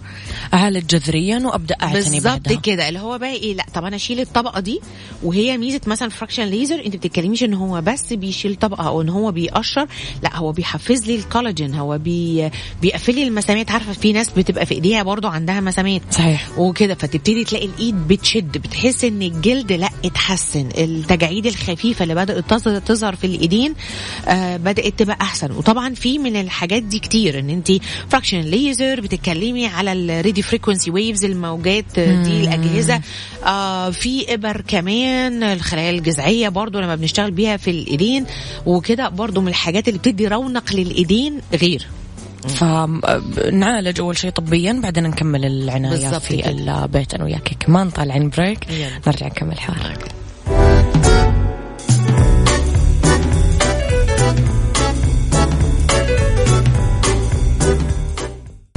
[0.55, 4.61] اعالج جذريا وأبدأ أعتني بالظبط كده اللي هو بقى إيه لا طب أنا أشيل الطبقة
[4.61, 4.81] دي
[5.23, 9.33] وهي ميزة مثلا fraction laser أنت بتتكلميش إن هو بس بيشيل طبقة أو إن هو
[9.33, 9.87] بيقشر
[10.23, 12.51] لا هو بيحفز لي الكولاجين هو بي
[12.83, 13.71] بيقفل لي المسامات.
[13.71, 16.03] عارفة في ناس بتبقى في إيديها برضو عندها مسامات.
[16.11, 16.59] صحيح.
[16.59, 20.69] وكده فتبتدي تلاقي الإيد بتشد بتحس إن الجلد لأ اتحسن.
[20.79, 23.75] التجاعيد الخفيفة اللي بدأت تظ- تظهر في الإيدين
[24.29, 25.51] آه بدأت تبقى أحسن.
[25.53, 27.73] وطبعا في من الحاجات دي كتير إن انت
[28.11, 33.01] fraction laser بتتكلمي على ال radio frequency waves الموجات دي الأجهزة.
[33.45, 38.27] آه في إبر كمان الخلايا الجذعية برضو لما بنشتغل بيها في الإيدين.
[38.67, 41.87] وكده برضو من الحاجات اللي بتدي رونق للإيدين غير.
[42.49, 46.51] فنعالج أول شيء طبيا بعدين نكمل العناية في كده.
[46.85, 48.91] البيت أنا وياك كمان طالعين break يلا.
[49.07, 49.99] نرجع نكمل حوار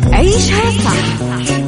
[0.04, 1.22] عيشها صح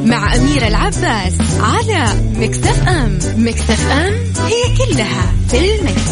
[0.05, 4.13] مع أميرة العباس على مكتف أم مكتف أم
[4.47, 6.11] هي كلها في المكس.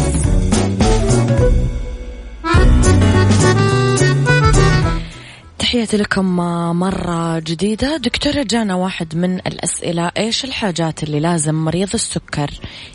[5.60, 6.36] تحياتي لكم
[6.78, 7.96] مرة جديدة.
[7.96, 12.50] دكتورة جانا واحد من الأسئلة إيش الحاجات اللي لازم مريض السكر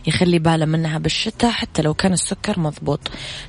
[0.08, 3.00] يخلي باله منها بالشتاء حتى لو كان السكر مضبوط؟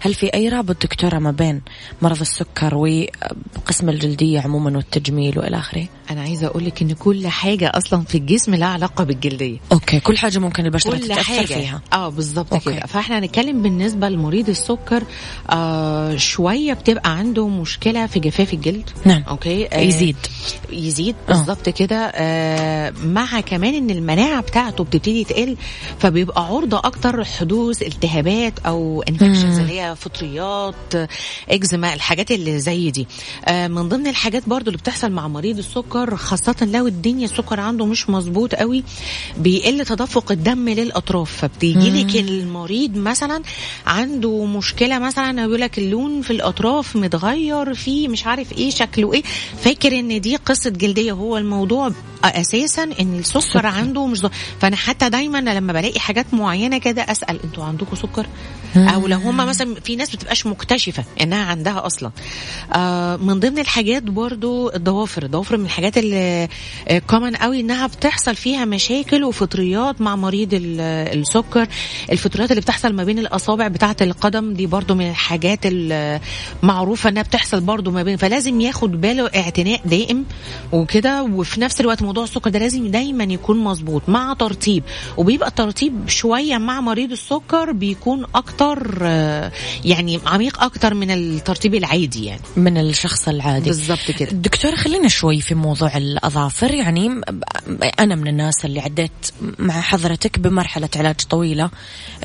[0.00, 1.62] هل في أي رابط دكتورة ما بين
[2.02, 7.73] مرض السكر وقسم الجلدية عموما والتجميل وإلى آخره؟ أنا عايزة أقول لك إن كل حاجة
[7.75, 9.59] أصلا في الجسم لها علاقة بالجلدية.
[9.73, 11.47] أوكي كل حاجة ممكن البشرة كل تتأثر حاجة.
[11.47, 11.83] فيها.
[11.92, 12.55] آه بالظبط.
[12.69, 12.81] كده.
[12.87, 15.03] فإحنا هنتكلم بالنسبة لمريض السكر
[15.51, 18.90] آه شوية بتبقى عنده مشكلة في جفاف الجلد.
[19.05, 19.23] نعم.
[19.29, 20.16] أوكي؟ آه يزيد.
[20.73, 22.12] يزيد بالظبط كده.
[22.14, 25.57] آه مع كمان إن المناعة بتاعته بتبتدي تقل
[25.99, 31.09] فبيبقى عرضة أكتر لحدوث التهابات أو infections اللي هي فطريات آه،
[31.51, 33.07] اكزيما الحاجات اللي زي دي.
[33.45, 37.87] آه من ضمن الحاجات برضو اللي بتحصل مع مريض السكر خاصة لو الدنيا السكر عنده
[37.87, 38.85] مش مظبوط قوي
[39.39, 43.43] بيقل تدفق الدم للأطراف فبتيجي لك المريض مثلا
[43.87, 49.23] عنده مشكلة مثلا يقول لك اللون في الأطراف متغير في مش عارف إيه شكله إيه.
[49.63, 51.93] فاكر إن دي قصة جلدية هو الموضوع
[52.29, 53.67] أساسا إن السكر سكر.
[53.67, 58.27] عنده مش ظا- فأنا حتى دايما لما بلاقي حاجات معينة كده أسأل أنتوا عندكم سكر؟
[58.77, 62.11] أو لو هم مثلا في ناس بتبقاش مكتشفة إنها عندها أصلا.
[62.73, 65.23] آه من ضمن الحاجات برضو الضوافر.
[65.25, 66.49] الضوافر من الحاجات اللي
[67.07, 70.81] كومن قوي إنها بتحصل فيها مشاكل وفطريات مع مريض ال-
[71.19, 71.67] السكر.
[72.12, 75.59] الفطريات اللي بتحصل ما بين الأصابع بتاعة القدم دي برضو من الحاجات
[76.62, 80.25] المعروفه إنها بتحصل برضو ما بين فلازم ياخد باله اعتناء دائم
[80.73, 84.83] وكده وفي نفس الوقت موضوع السكر ده لازم دايما يكون مظبوط مع ترطيب.
[85.16, 89.52] وبيبقى الترطيب شوية مع مريض السكر بيكون أكتر آه،
[89.85, 92.40] يعني عميق أكتر من الترطيب العادي يعني.
[92.57, 93.64] من الشخص العادي.
[93.64, 94.31] بالظبط كده.
[94.31, 96.74] دكتورة خلينا شوي في موضوع الأظافر.
[96.74, 97.20] يعني
[98.00, 99.11] أنا من الناس اللي عديت
[99.59, 101.70] مع حضرتك بمرحلة علاج طويلة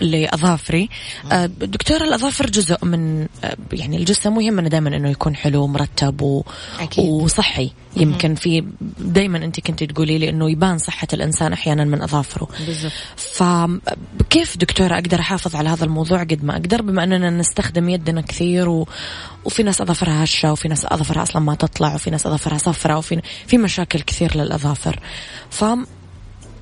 [0.02, 0.90] لأظافري.
[1.32, 6.22] آه، دكتورة الأظافر جزء من آه، يعني الجسم مهم إنه دائما إنه يكون حلو مرتب
[6.22, 6.44] و...
[6.80, 7.06] أكيد.
[7.06, 7.72] وصحي.
[7.98, 8.64] يمكن في
[9.00, 12.02] دائما أنت كنت تقولي لي إنه يبان صحة الإنسان أحيانا من
[12.66, 18.22] بالظبط فكيف دكتورة أقدر أحافظ على هذا الموضوع قد ما أقدر؟ بما أننا نستخدم يدنا
[18.22, 18.88] كثير و...
[19.46, 23.22] وفي ناس أظافرها هشة وفي ناس أظافرها أصلا ما تطلع وفي ناس أظافرها صفرة وفي
[23.48, 25.00] في مشاكل كثير للأظافر.
[25.50, 25.64] ف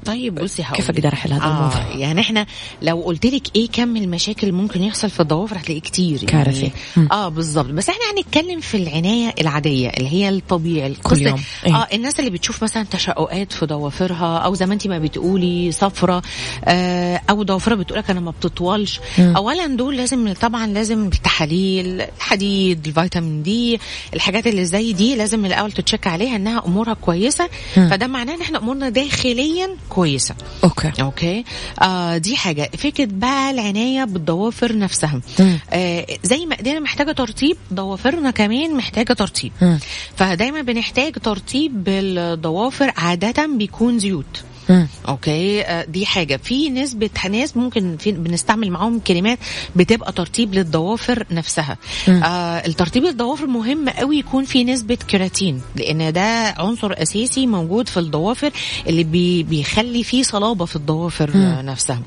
[0.05, 2.45] طيب بصي هقول كيف أقدر أحل هذا الموضوع؟ آه يعني إحنا
[2.81, 6.61] لو قلت لك إيه كم المشاكل اللي ممكن يحصل في الضوافر هتلاقيه كتير كارثي.
[6.61, 7.07] يعني مم.
[7.11, 11.41] آه بالظبط بس إحنا هنتكلم في العناية العادية اللي هي الطبيعي كل يوم.
[11.65, 11.75] إيه.
[11.75, 16.21] آه الناس اللي بتشوف مثلا تشققات في ضوافرها أو زي ما انت ما بتقولي صفرة
[16.65, 19.33] آه أو ضوافرها بتقولك أنا ما بتطولش مم.
[19.35, 23.79] اولا دول لازم طبعا لازم التحاليل الحديد الفيتامين دي
[24.13, 27.89] الحاجات اللي زي دي لازم الأول تتشك عليها إنها أمورها كويسة مم.
[27.89, 30.35] فده معناه إن إحنا أمورنا داخليا كويسة.
[30.63, 30.91] أوكي.
[31.01, 31.43] أوكي؟
[31.81, 32.69] آه دي حاجة.
[32.77, 35.21] فكرة بقى العناية بالضوافر نفسها.
[35.69, 39.51] آه زي ما ايدينا محتاجة ترطيب ضوافرنا كمان محتاجة ترطيب.
[39.61, 39.79] مم.
[40.15, 44.43] فدايما بنحتاج ترطيب بالضوافر عادة بيكون زيوت.
[44.69, 44.87] مم.
[45.07, 46.37] أوكي؟ آه، دي حاجة.
[46.37, 49.39] في نسبه ناس ممكن في بنستعمل معاهم كلمات
[49.75, 51.77] بتبقى ترطيب للضوافر نفسها.
[52.07, 52.23] مم.
[52.23, 57.97] آه الترطيب للضوافر مهم قوي يكون في نسبه كيراتين لأن ده عنصر أساسي موجود في
[57.97, 58.51] الضوافر
[58.87, 62.01] اللي بي بيخلي فيه صلابة في الضوافر آه نفسها.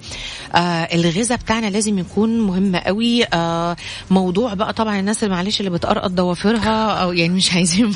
[0.54, 0.58] آه
[0.94, 3.24] الغذاء بتاعنا لازم يكون مهم قوي.
[3.24, 3.76] آه
[4.10, 7.92] موضوع بقى طبعا الناس اللي معلش اللي بتقرقط ضوافرها أو يعني مش عايزين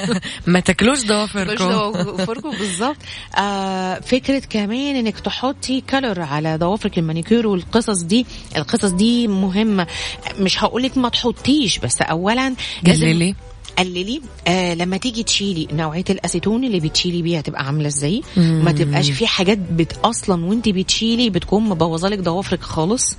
[0.46, 1.64] ما تاكلوش ضوافركم.
[1.68, 2.96] ضوافركم بالظبط.
[3.38, 8.26] آه فكرة كمان إنك تحطي color على ضوافرك المانيكير والقصص دي.
[8.56, 9.86] القصص دي مهمة.
[10.38, 12.54] مش هقول لك ما تحطيش بس اولا
[12.86, 13.34] قللي
[13.80, 14.20] قللي.
[14.48, 19.26] آه لما تيجي تشيلي نوعية الأسيتون اللي بتشيلي بيها تبقى عاملة إزاي؟ ما تبقاش في
[19.26, 23.16] حاجات بت أصلا وأنت بتشيلي بتكون مبوظة لك ضوافرك خالص.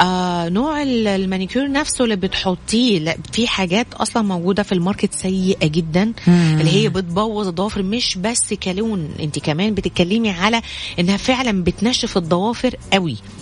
[0.00, 5.14] آه نوع ال- المانيكير نفسه اللي بتحطيه لا في حاجات أصلا موجودة في ال market
[5.14, 6.12] سيئة جدا
[6.60, 7.82] اللي هي بتبوظ الضوافر.
[7.82, 10.62] مش بس ك لون أنت كمان بتتكلمي على
[10.98, 13.12] إنها فعلا بتنشف الضوافر قوي.
[13.12, 13.39] مم.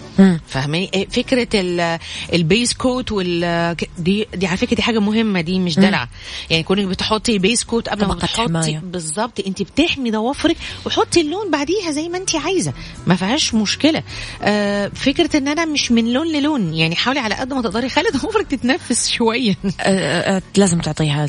[0.48, 1.98] فاهماني؟ إيه فكرة ال-
[2.33, 6.09] ال base coat وال دي دي على فكرة دي حاجة مهمة دي مش دلع.
[6.50, 8.81] يعني كونك بتحطي base coat قبل ما تحطي.
[8.83, 12.72] بالظبط انت بتحمي ضوافرك وحطي اللون بعديها زي ما انت عايزة.
[13.07, 14.02] ما فيهاش مشكلة.
[14.42, 16.74] آه فكرة ان أنا مش من لون للون.
[16.74, 19.54] يعني حاولي على قد ما تقدري خلي ضوافرك تتنفس شوية.
[19.81, 21.24] آه، آه، لازم تعطيها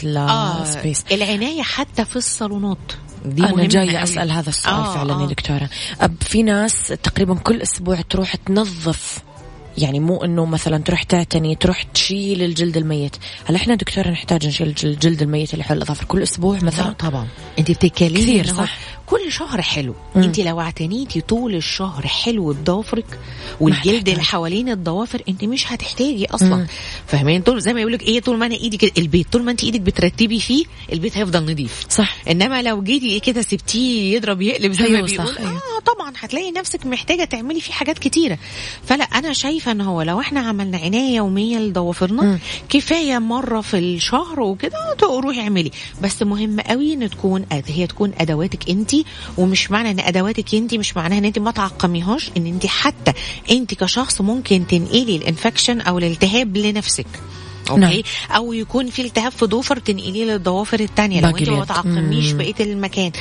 [0.62, 2.78] ال space العناية حتى في الصالونات.
[3.26, 4.04] دي أنا جاية.
[4.04, 5.28] أسأل هذا السؤال آه، فعلا يا آه.
[5.28, 5.70] دكتورة
[6.02, 9.20] أب في ناس تقريبا كل أسبوع تروح تنظف
[9.78, 14.68] يعني مو إنه مثلا تروح تعتني تروح تشيل الجلد الميت هل إحنا دكتورة نحتاج نشيل
[14.68, 17.28] الج- الجلد الميت اللي حول الأظافر كل أسبوع لا مثلا طبعا
[17.60, 18.78] انت بتتكلمي كثير، صح؟
[19.10, 20.24] كل شهر حلو مم.
[20.24, 23.20] انت لو اعتنيتي طول الشهر حلو بضوافرك
[23.60, 24.10] والجلد.
[24.10, 26.68] اللي حوالين الضوافر انت مش هتحتاجي أصلا.
[27.08, 29.64] فاهمين طول زي ما يقولك إيه طول ما أنا ايدي كده البيت طول ما انت
[29.64, 34.86] إيدك بترتبي فيه البيت هيفضل نظيف صح انما لو جيتي كده سبتيه يضرب يقلب زي
[34.86, 35.52] أيوة ما صح، بيقول أيوة.
[35.52, 38.38] آه طبعا هتلاقي نفسك محتاجة تعملي فيه حاجات كتيرة
[38.86, 42.40] فلا أنا شايفة إن هو لو إحنا عملنا عناية يومية لضوافرنا.
[42.70, 45.72] كفاية مرة في الشهر وكده تروحي اعملي
[46.04, 48.99] بس مهم قوي إن تكون هي تكون أدواتك انت
[49.38, 53.14] ومش معنى إن أدواتك انت مش معناها إن انت ما تعقميهاش إن انت حتى
[53.52, 57.08] انت كشخص ممكن تنقلي ال infection أو الالتهاب لنفسك.
[57.70, 58.02] أوكي نعم.
[58.36, 61.66] أو يكون في التهاب في ضوفر تنقليه للضوافر التانية لو أنت ما.
[61.66, 62.32] تعقميش.
[62.32, 63.12] بقية المكان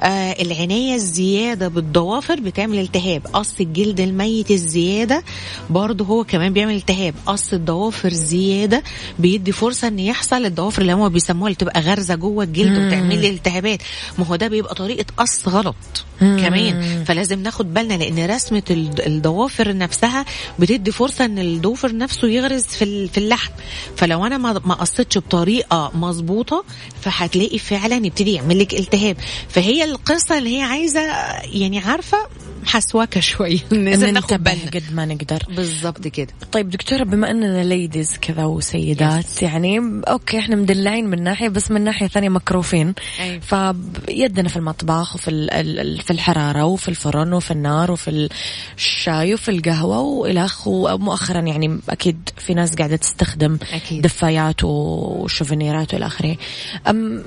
[0.00, 5.22] آه العناية الزيادة بالضوافر بتعمل التهاب قص الجلد الميت الزيادة
[5.70, 8.82] برضه هو كمان بيعمل التهاب قص الضوافر زيادة
[9.18, 12.86] بيدي فرصة إن يحصل الضوافر اللي هم بيسموها اللي تبقى غارزه جوه الجلد مم.
[12.86, 13.78] وتعمل لي التهابات
[14.18, 15.76] ما هو ده بيبقى طريقة قص غلط
[16.20, 16.38] مم.
[16.40, 18.62] كمان فلازم ناخد بالنا لأن رسمة
[19.06, 20.24] الضوافر نفسها
[20.58, 23.52] بتدي فرصة إن الضوفر نفسه يغرز في اللحم
[23.98, 26.64] فلو أنا ما قصيتش بطريقة مظبوطة
[27.00, 29.16] فهتلاقي فعلا يبتدي يعمل لك التهاب.
[29.48, 31.00] فهي القصة اللي هي عايزة
[31.44, 32.18] يعني عارفة
[32.66, 35.42] حسواكه شوية لازم ناخد بالنا قد ما نقدر.
[35.56, 36.28] بالظبط كده.
[36.52, 41.80] طيب دكتورة بما أننا ليديز كذا وسيدات يعني أوكي إحنا مدلعين من ناحية بس من
[41.84, 42.94] ناحية ثانية مكروفين.
[43.20, 43.40] أيوة.
[43.40, 45.30] فيدنا في المطبخ وفي
[46.04, 48.28] في الحرارة وفي الفرن وفي النار وفي
[48.76, 54.02] الشاي وفي القهوة والخ ومؤخرا يعني أكيد في ناس قاعدة تستخدم أكيد.
[54.02, 56.36] دفايات وشوفينيرات وإلى آخره.
[56.88, 57.24] أم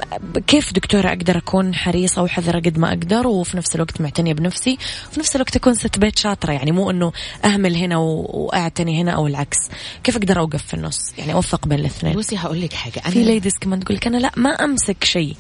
[0.48, 4.78] كيف دكتورة أقدر أكون حريصة وحذرة قد ما أقدر وفي نفس الوقت معتنية بنفسي؟
[5.12, 7.12] وفي نفس الوقت اكون ست بيت شاطرة يعني مو إنه
[7.46, 9.58] أهمل هنا و- وأعتني هنا أو العكس.
[10.04, 12.14] كيف أقدر أوقف في النص؟ يعني أوفق بين الاثنين.
[12.18, 15.36] بصي هقول لك حاجة في ladies كمان تقول لك أنا لا ما أمسك شيء.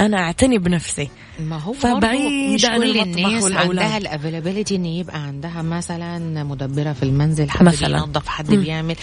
[0.00, 1.08] أنا أعتني بنفسي.
[1.40, 3.78] ما هو فبعيد عن المطبخ الناس والأولاد.
[3.84, 8.04] عندها ال availability إن يبقى عندها مثلا مدبرة في المنزل حد مثلاً.
[8.04, 8.60] بينظف حد مم.
[8.62, 8.96] بيعمل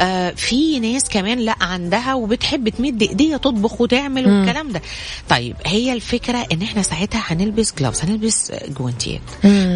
[0.00, 4.26] آه في ناس كمان لا عندها وبتحب تمد إيديها تطبخ وتعمل.
[4.26, 4.82] والكلام ده
[5.28, 9.20] طيب هي الفكرة إن إحنا ساعتها هنلبس gloves هنلبس جوانتيات.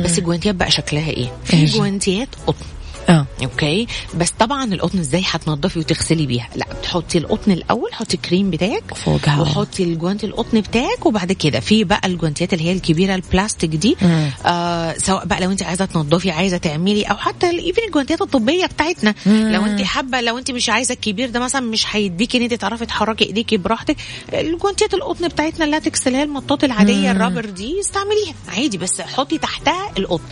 [0.04, 2.64] بس الجوانتيات بقى شكلها إيه في؟ جوانتيات قطن
[3.09, 8.51] آه okay بس طبعا القطن إزاي هتنضفي وتغسلي بيها لا بتحطي القطن الأول حطي الكريم
[8.51, 9.40] بتاعك فوقها.
[9.40, 14.31] وحطي الجوانتي القطن بتاعك وبعد كده في بقى الجوانتيات اللي هي الكبيرة البلاستيك دي مم.
[14.47, 19.14] آه سواء بقى لو انت عايزة تنضفي عايزة تعملي أو حتى even الجوانتيات الطبية بتاعتنا
[19.27, 19.51] مم.
[19.53, 22.87] لو انت حابة لو انت مش عايزة الكبير ده مثلا مش هيديكي إن انت تعرفي
[22.87, 23.97] تحركي إيديكي براحتك
[24.35, 27.16] الجوانتيات القطن بتاعتنا اللاتكس اللي هي المطاط العادية مم.
[27.16, 30.25] ال rubber دي استعمليها عادي بس حطي تحتها القطن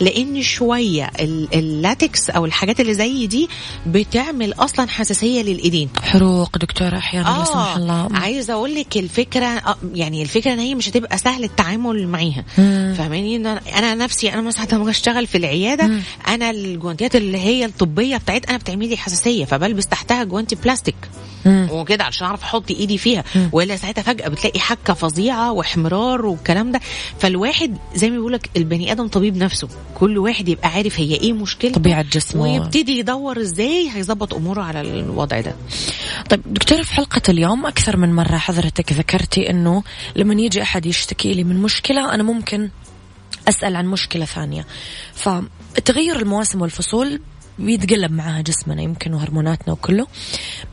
[0.00, 1.48] لأن شوية ال-
[2.22, 3.48] اللاتكس أو الحاجات اللي زي دي
[3.86, 5.88] بتعمل أصلا حساسية للإيدين.
[6.02, 8.08] حروق دكتورة أحيانا لا سمح الله.
[8.14, 12.44] عايزة أقول لك الفكرة آه، يعني الفكرة إن هي مش هتبقى سهل التعامل معاها.
[12.94, 16.00] فاهماني؟ إن أنا- أنا نفسي أنا مثلا لما أشتغل في العيادة مم.
[16.28, 20.96] أنا الجوانتيات اللي هي الطبية بتاعت أنا بتعمل لي حساسية فبلبس تحتها جوانتي بلاستيك.
[21.46, 23.24] وكده عشان أعرف أحط إيدي فيها.
[23.52, 26.80] وإلا ساعتها فجأة بتلاقي حكة فظيعة وإحمرار والكلام ده.
[27.18, 29.68] فالواحد زي ما بيقول لك البني آدم طبيب نفسه.
[29.94, 31.74] كل واحد يبقى عارف هي إيه مشكلته.
[31.74, 32.42] طبيعة جسمه.
[32.42, 35.54] ويبتدي يدور إزاي هيظبط أموره على الوضع ده
[36.30, 39.82] طيب دكتورة في حلقة اليوم أكثر من مرة حضرتك ذكرتي أنه
[40.16, 42.70] لما يجي أحد يشتكي لي من مشكلة أنا ممكن
[43.48, 44.66] أسأل عن مشكلة ثانية
[45.14, 47.20] فتغير المواسم والفصول
[47.58, 50.06] بيتقلب معاها جسمنا يمكن وهرموناتنا وكله.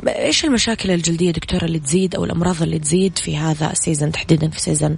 [0.08, 4.50] إيش المشاكل الجلدية دكتورة اللي تزيد أو الأمراض اللي تزيد في هذا ال season تحديدا
[4.50, 4.98] في season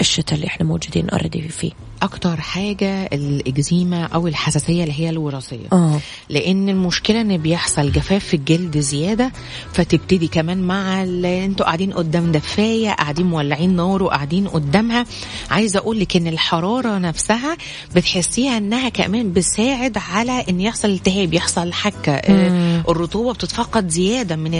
[0.00, 1.70] الشتاء اللي إحنا موجودين اوريدي فيه؟
[2.02, 5.66] أكتر حاجة الإكزيما أو الحساسية اللي هي الوراثية.
[5.72, 6.00] آه.
[6.28, 9.32] لأن المشكلة إن بيحصل جفاف في الجلد زيادة
[9.72, 15.06] فتبتدي كمان مع أنتوا قاعدين قدام دفاية قاعدين مولعين نار وقاعدين قدامها.
[15.50, 17.56] عايزة أقول لك إن الحرارة نفسها
[17.96, 24.50] بتحسيها إنها كمان بتساعد على إن يحصل التهاب يحصل حكه آه، الرطوبة بتتفقد زيادة من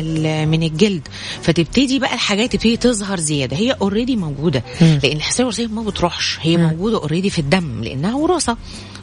[0.49, 1.09] من الجلد.
[1.43, 3.57] فتبتدي بقى الحاجات تبتدي تظهر زيادة.
[3.57, 4.63] هي already موجودة.
[4.81, 6.39] لأن الحساسيه الوراثيه ما بتروحش.
[6.41, 8.57] هي موجودة already في الدم لأنها وراثة.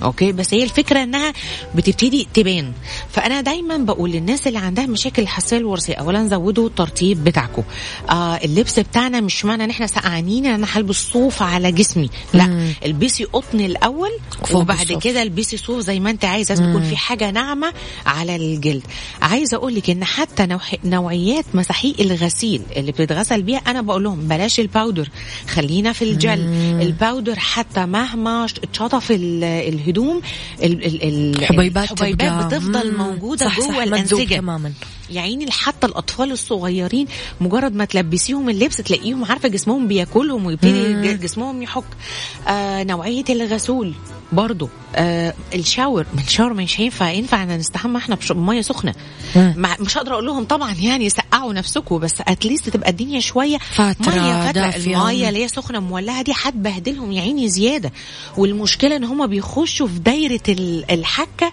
[0.04, 1.34] okay؟ بس هي الفكرة إنها
[1.76, 2.72] بتبتدي تبان.
[3.12, 7.64] فأنا دايما بقول للناس اللي عندها مشاكل الحساسيه الوراثيه اولا زودوا الترطيب بتاعكم.
[8.10, 12.10] آه اللبس بتاعنا مش معنى إن إحنا سقعانين إن أنا هلبس صوف على جسمي.
[12.34, 14.10] لا البسي قطن الأول
[14.62, 14.78] وبعد.
[15.00, 17.74] كده البسي صوف زي ما أنت عايز لازم تكون في حاجة ناعمة
[18.06, 18.84] على الجلد.
[19.22, 24.20] عايزة أقول لك إن حتى نوع- نوعيات مساحيق الغسيل اللي بتتغسل بيها أنا بقول لهم
[24.28, 25.10] بلاش ال powder
[25.48, 26.40] خلينا في الجل.
[26.82, 29.44] ال powder حتى مهما اتشطف ال-
[29.90, 30.22] الهدوم
[30.64, 32.98] ال- ال- ال- حبيبات الحبيبات تبقى- بتفضل.
[32.98, 34.36] موجودة صح جوه الأنسجة.
[34.38, 34.72] تماما.
[35.12, 37.08] يا عيني حتى الأطفال الصغيرين
[37.42, 41.84] مجرد ما تلبسيهم اللبس تلاقيهم عارفة جسمهم بياكلهم ويبتدي جسمهم يحك.
[42.48, 43.94] آه نوعية الغسول.
[44.32, 48.94] برضو آه الشاور من الشاور مش هينفع ينفع إن نستحمى إحنا بميه سخنة.
[49.80, 54.50] مش هقدر أقول لهم طبعا يعني سقعوا نفسكم بس اتليست تبقى الدنيا شوية فترة مية
[54.50, 54.62] فترة.
[55.10, 57.92] المية اللي هي سخنة مولعة دي هتبهدلهم يا عيني زيادة.
[58.38, 61.52] والمشكلة إن هم بيخشوا في دايرة ال- الحكة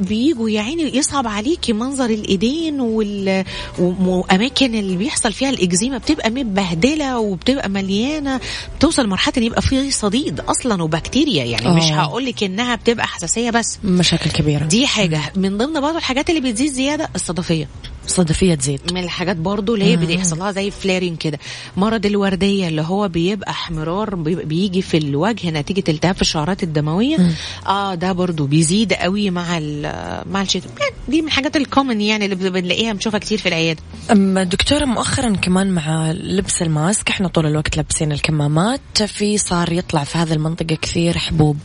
[0.00, 3.44] بيجوا يا عيني يصعب عليكي منظر الإيدين وال...
[3.78, 8.40] وأماكن اللي بيحصل فيها الإكزيما بتبقى متبهدلة وبتبقى مليانة
[8.78, 11.94] بتوصل لمرحلة إن يبقى فيه صديد أصلا وبكتيريا يعني مش آه.
[11.94, 13.78] هقول لك إنها بتبقى حساسية بس.
[13.84, 14.64] مشاكل كبيرة.
[14.64, 15.20] دي حاجة.
[15.36, 17.68] من ضمن برضه الحاجات اللي بتزيد زيادة الصدفية.
[18.06, 18.80] صدفية تزيد.
[18.92, 21.38] من الحاجات برضو اللي هي بيحصل لها زي فلارين كده.
[21.76, 27.16] مرض الوردية اللي هو بيبقى احمرار بيجي في الوجه نتيجة التهاب الشعرات الدموية.
[27.66, 29.58] آه ده برضو بيزيد قوي مع
[30.26, 30.70] مع الشتاء.
[30.80, 33.80] يعني دي من الحاجات الكومن يعني اللي بنلاقيها بنشوفها كتير في العيادة.
[34.10, 39.72] أما دكتورة مؤخرا كمان مع لبس ال mask إحنا طول الوقت لابسين الكمامات في صار
[39.72, 41.58] يطلع في هذه المنطقة كثير حبوب.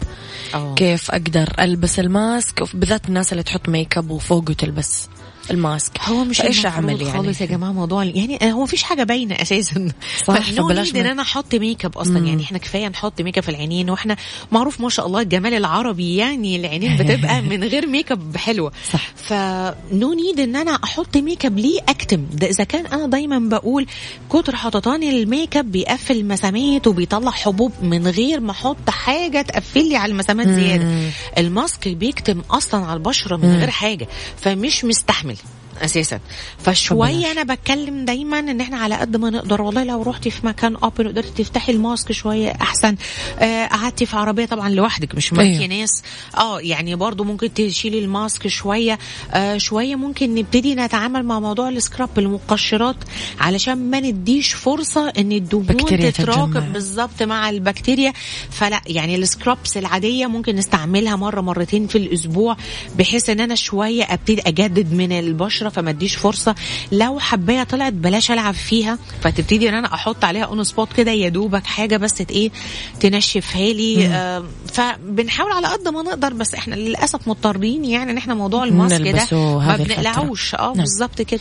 [0.56, 0.76] أوه.
[0.76, 5.08] كيف أقدر ألبس ال mask؟ بالذات الناس اللي تحط make up وفوقه تلبس
[5.52, 5.92] ال mask.
[6.02, 9.88] هو مش المفروض أعمل يعني؟ خالص يا جماعة موضوع يعني هو مفيش حاجة باينة أساسا.
[10.28, 12.20] صح، ف no فبلاش need إن أنا أحط ميك اب أصلا.
[12.20, 14.16] يعني إحنا كفاية نحط ميك اب في العينين وإحنا
[14.52, 18.72] معروف ما شاء الله الجمال العربي يعني العينين بتبقى من غير ميك اب حلوة.
[18.94, 19.12] صح.
[19.16, 22.26] ف no need إن أنا أحط ميك اب ليه أكتم.
[22.34, 23.86] ده إذا كان أنا دايما بقول
[24.30, 29.96] كتر حططان الميك اب بيقفل المسامات وبيطلع حبوب من غير ما أحط حاجة تقفل لي
[29.96, 31.12] على المسامات زيادة.
[31.38, 34.08] ال mask بيكتم أصلا على البشرة من غير حاجة.
[34.38, 35.36] فمش مستحمل.
[35.82, 36.20] أساسا.
[36.58, 40.76] فشوية أنا بتكلم دايما إن إحنا على قد ما نقدر والله لو رحتي في مكان
[40.76, 42.96] open قدرتي تفتحي ال mask شوية أحسن.
[43.40, 45.66] آه قعدتي في عربية طبعا لوحدك مش معاكي أيوه.
[45.66, 46.04] ناس.
[46.38, 49.00] آه يعني برضو ممكن تشيلي ال mask شوية.
[49.32, 52.96] آه شوية ممكن نبتدي نتعامل مع موضوع ال scrub المقشرات
[53.40, 56.60] علشان ما نديش فرصة إن الدهون تتراكم.
[56.60, 58.14] بالظبط مع البكتيريا.
[58.52, 62.58] فلا يعني ال scrubs العادية ممكن نستعملها مرة مرتين في الأسبوع
[62.98, 66.56] بحيث إن أنا شوية أبتدي أجدد من البشرة فما اديش فرصة.
[66.92, 71.30] لو حباية طلعت بلاش ألعب فيها فتبتدي إن أنا أحط عليها on spot كده يا
[71.30, 72.52] دوبك حاجة بس إيه
[73.00, 74.08] تنشفها لي.
[74.08, 74.44] آه
[74.74, 79.02] فبنحاول على قد ما نقدر بس إحنا للأسف مضطرين يعني إن إحنا موضوع ال mask
[79.02, 79.78] ده ما.
[79.78, 80.74] بنقلعوش آه نعم.
[80.74, 81.40] بالظبط كده.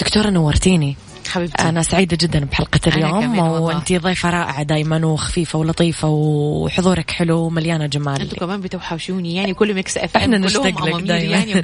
[0.00, 0.96] دكتورة نورتيني
[1.28, 3.38] حبيبتي أنا سعيدة جدا بحلقة أنا اليوم.
[3.38, 9.74] وأنت ضيفة رائعة دايما وخفيفة ولطيفة وحضورك حلو ومليانة جمال أنتوا كمان بتوحشوني يعني كل
[9.74, 11.08] Mix FM كلهم نشتاق لك.
[11.10, 11.54] يعني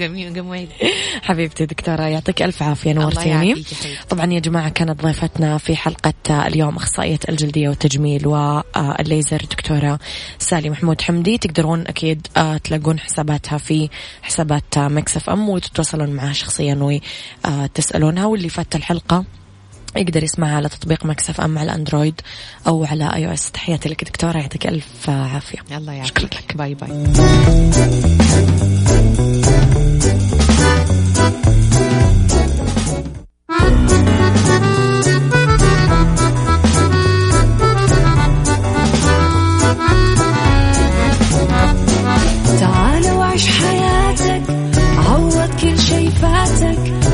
[1.22, 3.64] حبيبتي دكتورة يعطيك ألف عافية الله نورتيني.
[4.08, 9.98] طبعا يا جماعة كانت ضيفتنا في حلقة اليوم أخصائية الجلدية والتجميل والليزر دكتورة
[10.38, 13.88] سالي محمود حمدي تقدرون أكيد آه، تلاقون حساباتها في
[14.22, 17.00] حسابات Mix FM وتتواصلون معها شخصيا
[17.44, 19.24] وتسألونها واللي فات الحلقة
[19.97, 22.20] يقدر يسمعها على تطبيق Mix FM على ال Android
[22.66, 23.50] أو على iOS.
[23.51, 25.59] تحياتي لك دكتورة يعطيك ألف عافية.
[25.76, 26.57] الله شكرا يعافيك لك.
[26.56, 26.92] bye bye.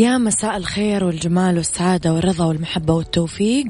[0.00, 3.66] يا مساء الخير والجمال والسعادة والرضا والمحبة والتوفيق.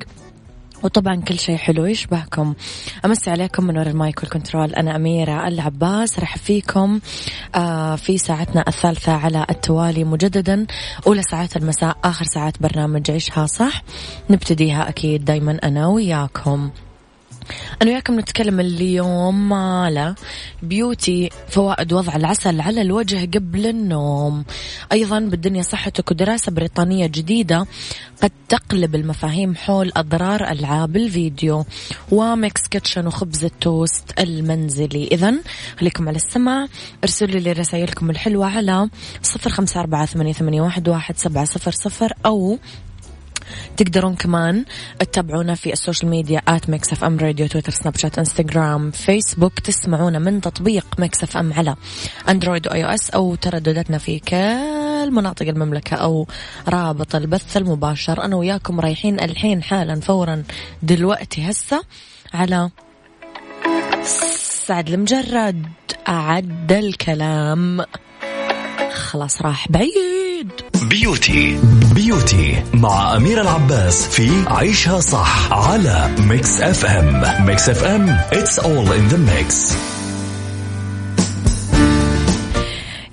[0.83, 2.55] وطبعا كل شيء حلو يشبهكم.
[3.05, 4.75] أمسي عليكم من وراء ال mic وال control.
[4.75, 7.01] أنا أميرة العباس راح فيكم
[7.55, 10.67] آه في ساعتنا الثالثة على التوالي مجددا.
[11.07, 13.83] أولى ساعات المساء آخر ساعات برنامج عيشها صح.
[14.31, 16.71] نبتديها أكيد دايما أنا وياكم.
[17.83, 20.15] أنا وياكم نتكلم اليوم على
[20.63, 24.45] beauty فوائد وضع العسل على الوجه قبل النوم.
[24.93, 27.67] أيضا بالدنيا صحتك ودراسة بريطانية جديدة
[28.23, 31.65] قد تقلب المفاهيم حول أضرار ألعاب الفيديو
[32.13, 35.09] و Mix Kitchen وخبز التوست المنزلي.
[35.13, 35.35] إذا
[35.81, 36.67] خليكم على السمع
[37.05, 38.89] ارسلوا لي رسائلكم الحلوة على
[39.23, 42.59] صفر خمسة أربعة ثمانية واحد سبعة صفر صفر أو
[43.77, 44.65] تقدرون كمان
[44.99, 50.19] تتابعونا في ال social media at Mix FM Radio تويتر سناب شات انستغرام فيسبوك تسمعونا
[50.19, 51.77] من تطبيق Mix FM على
[52.29, 56.27] Android و iOS أو تردداتنا في كل مناطق المملكة أو
[56.69, 58.25] رابط البث المباشر.
[58.25, 60.43] أنا وياكم رايحين الحين حالا فورا
[60.83, 61.83] دلوقتي هسه
[62.35, 62.71] على
[64.03, 65.67] سعد المجرد.
[66.09, 67.85] أعد الكلام.
[68.93, 70.20] خلاص راح بعيد.
[70.75, 71.61] beauty.
[71.95, 79.13] beauty مع أمير العباس في عيشها صح على Mix FM Mix FM it's all in
[79.13, 79.75] the mix.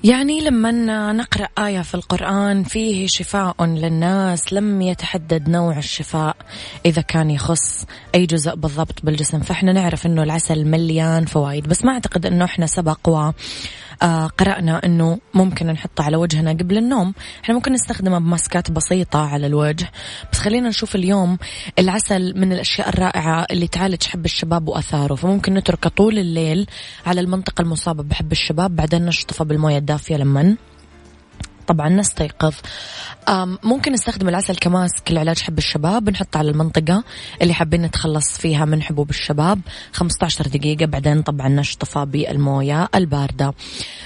[0.04, 6.36] يعني لما نقرأ آية في القرآن فيه شفاء للناس لم يتحدد نوع الشفاء.
[6.86, 7.84] إذا كان يخص
[8.14, 11.68] أي جزء بالضبط بالجسم فإحنا نعرف أنه العسل مليان فوائد.
[11.68, 13.30] بس ما أعتقد أنه إحنا سبق و
[14.38, 17.14] قرأنا أنه ممكن نحطه على وجهنا قبل النوم.
[17.44, 19.90] إحنا ممكن نستخدمه بماسكات بسيطة على الوجه.
[20.32, 21.38] بس خلينا نشوف اليوم
[21.78, 25.14] العسل من الأشياء الرائعة اللي تعالج حب الشباب وأثاره.
[25.14, 26.66] فممكن نتركه طول الليل
[27.06, 30.56] على المنطقة المصابة بحب الشباب بعدين نشطفه بالموية الدافية لمن.
[31.68, 32.54] طبعا نستيقظ.
[33.62, 37.04] ممكن نستخدم العسل كماسك لعلاج حب الشباب نحطه على المنطقة
[37.42, 39.60] اللي حابين نتخلص فيها من حبوب الشباب.
[39.92, 43.54] 15 دقيقة بعدين طبعا نشطفه بالموية الباردة.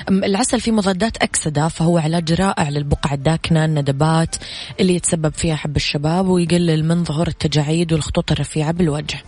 [0.08, 4.36] العسل فيه مضادات أكسدة فهو علاج رائع للبقع الداكنة الندبات
[4.80, 9.22] اللي يتسبب فيها حب الشباب ويقلل من ظهور التجاعيد والخطوط الرفيعة بالوجه.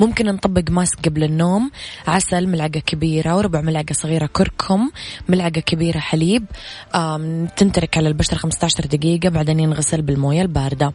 [0.00, 1.70] ممكن نطبق ماسك قبل النوم
[2.06, 4.90] عسل ملعقة كبيرة وربع ملعقة صغيرة كركم
[5.28, 6.44] ملعقة كبيرة حليب.
[7.72, 10.92] تنترك على البشرة 15 دقيقة بعدين ينغسل بالموية الباردة.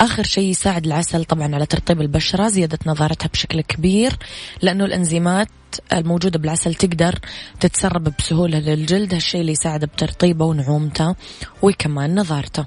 [0.00, 4.16] آخر شيء يساعد العسل طبعا على ترطيب البشرة زيادة نضارتها بشكل كبير
[4.62, 5.48] لأنه الأنزيمات
[5.92, 7.18] الموجودة بالعسل تقدر
[7.60, 11.14] تتسرب بسهولة للجلد هالشيء اللي يساعد بترطيبه ونعومته
[11.62, 12.66] وكمان نظارته.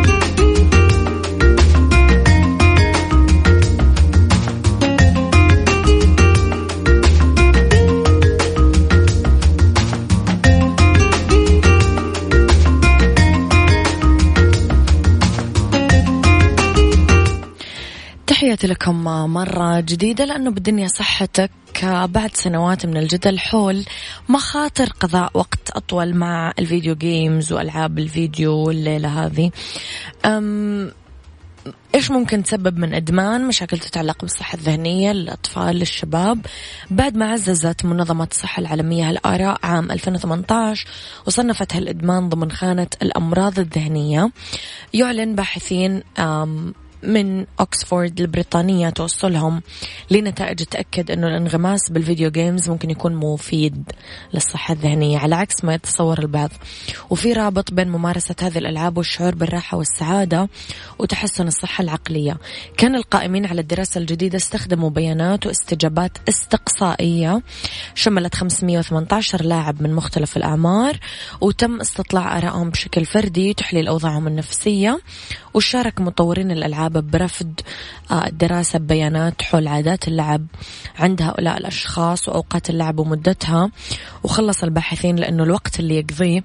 [18.51, 21.51] تحياتي لكم مرة جديدة لأنه بالدنيا صحتك
[21.83, 23.85] بعد سنوات من الجدل حول
[24.29, 29.51] مخاطر قضاء وقت أطول مع الفيديو جيمز وألعاب الفيديو والليلة هذه.
[30.25, 30.91] أم
[31.95, 36.45] إيش ممكن تسبب من إدمان؟ مشاكل تتعلق بالصحة الذهنية للاطفال للشباب
[36.89, 40.87] بعد ما عززت منظمة الصحة العالمية هالاراء عام 2018
[41.27, 44.31] وصنفت هالإدمان ضمن خانة الأمراض الذهنية
[44.93, 46.03] يعلن باحثين
[47.03, 49.61] من أكسفورد البريطانية توصلهم
[50.11, 53.91] لنتائج تأكد أنه الانغماس بالفيديو جيمز ممكن يكون مفيد
[54.33, 55.17] للصحة الذهنية.
[55.17, 56.49] على عكس ما يتصور البعض.
[57.09, 60.49] وفي رابط بين ممارسة هذه الألعاب والشعور بالراحة والسعادة
[60.99, 62.37] وتحسن الصحة العقلية.
[62.77, 67.41] كان القائمين على الدراسة الجديدة استخدموا بيانات واستجابات استقصائية.
[67.95, 70.99] شملت 518 لاعب من مختلف الأعمار
[71.41, 74.99] وتم استطلاع آرائهم بشكل فردي تحليل أوضاعهم النفسية
[75.53, 77.59] وشارك مطورين الألعاب برفض
[78.11, 80.45] آه، الدراسة ببيانات حول عادات اللعب
[80.99, 83.71] عند هؤلاء الأشخاص وأوقات اللعب ومدتها.
[84.23, 86.43] وخلص الباحثين لأنه الوقت اللي يقضيه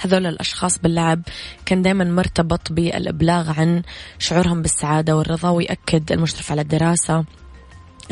[0.00, 1.22] هذول الأشخاص باللعب
[1.66, 3.82] كان دائما مرتبط بالإبلاغ عن
[4.18, 7.24] شعورهم بالسعادة والرضا ويأكد المشرف على الدراسة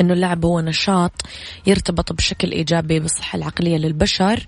[0.01, 1.11] إنه اللعب هو نشاط
[1.67, 4.45] يرتبط بشكل إيجابي بالصحة العقلية للبشر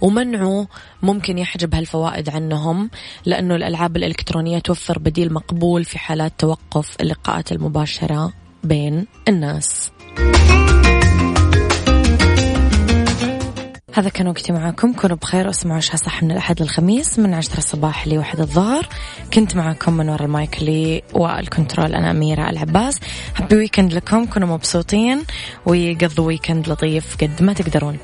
[0.00, 0.66] ومنعه
[1.02, 2.90] ممكن يحجب هالفوائد عنهم
[3.24, 8.32] لأنه الألعاب الإلكترونية توفر بديل مقبول في حالات توقف اللقاءات المباشرة
[8.64, 9.90] بين الناس.
[13.98, 14.92] هذا كان وقتي معاكم.
[14.92, 18.88] كونوا بخير واسمعوا عشاء صح من الأحد للخميس من عشرة الصباح لواحد الظهر.
[19.34, 23.00] كنت معاكم من وراء المايك لي والكنترول أنا أميرة العباس.
[23.36, 24.26] happy weekend لكم.
[24.26, 25.22] كونوا مبسوطين.
[25.66, 27.98] ويقضوا weekend لطيف قد ما تقدرون.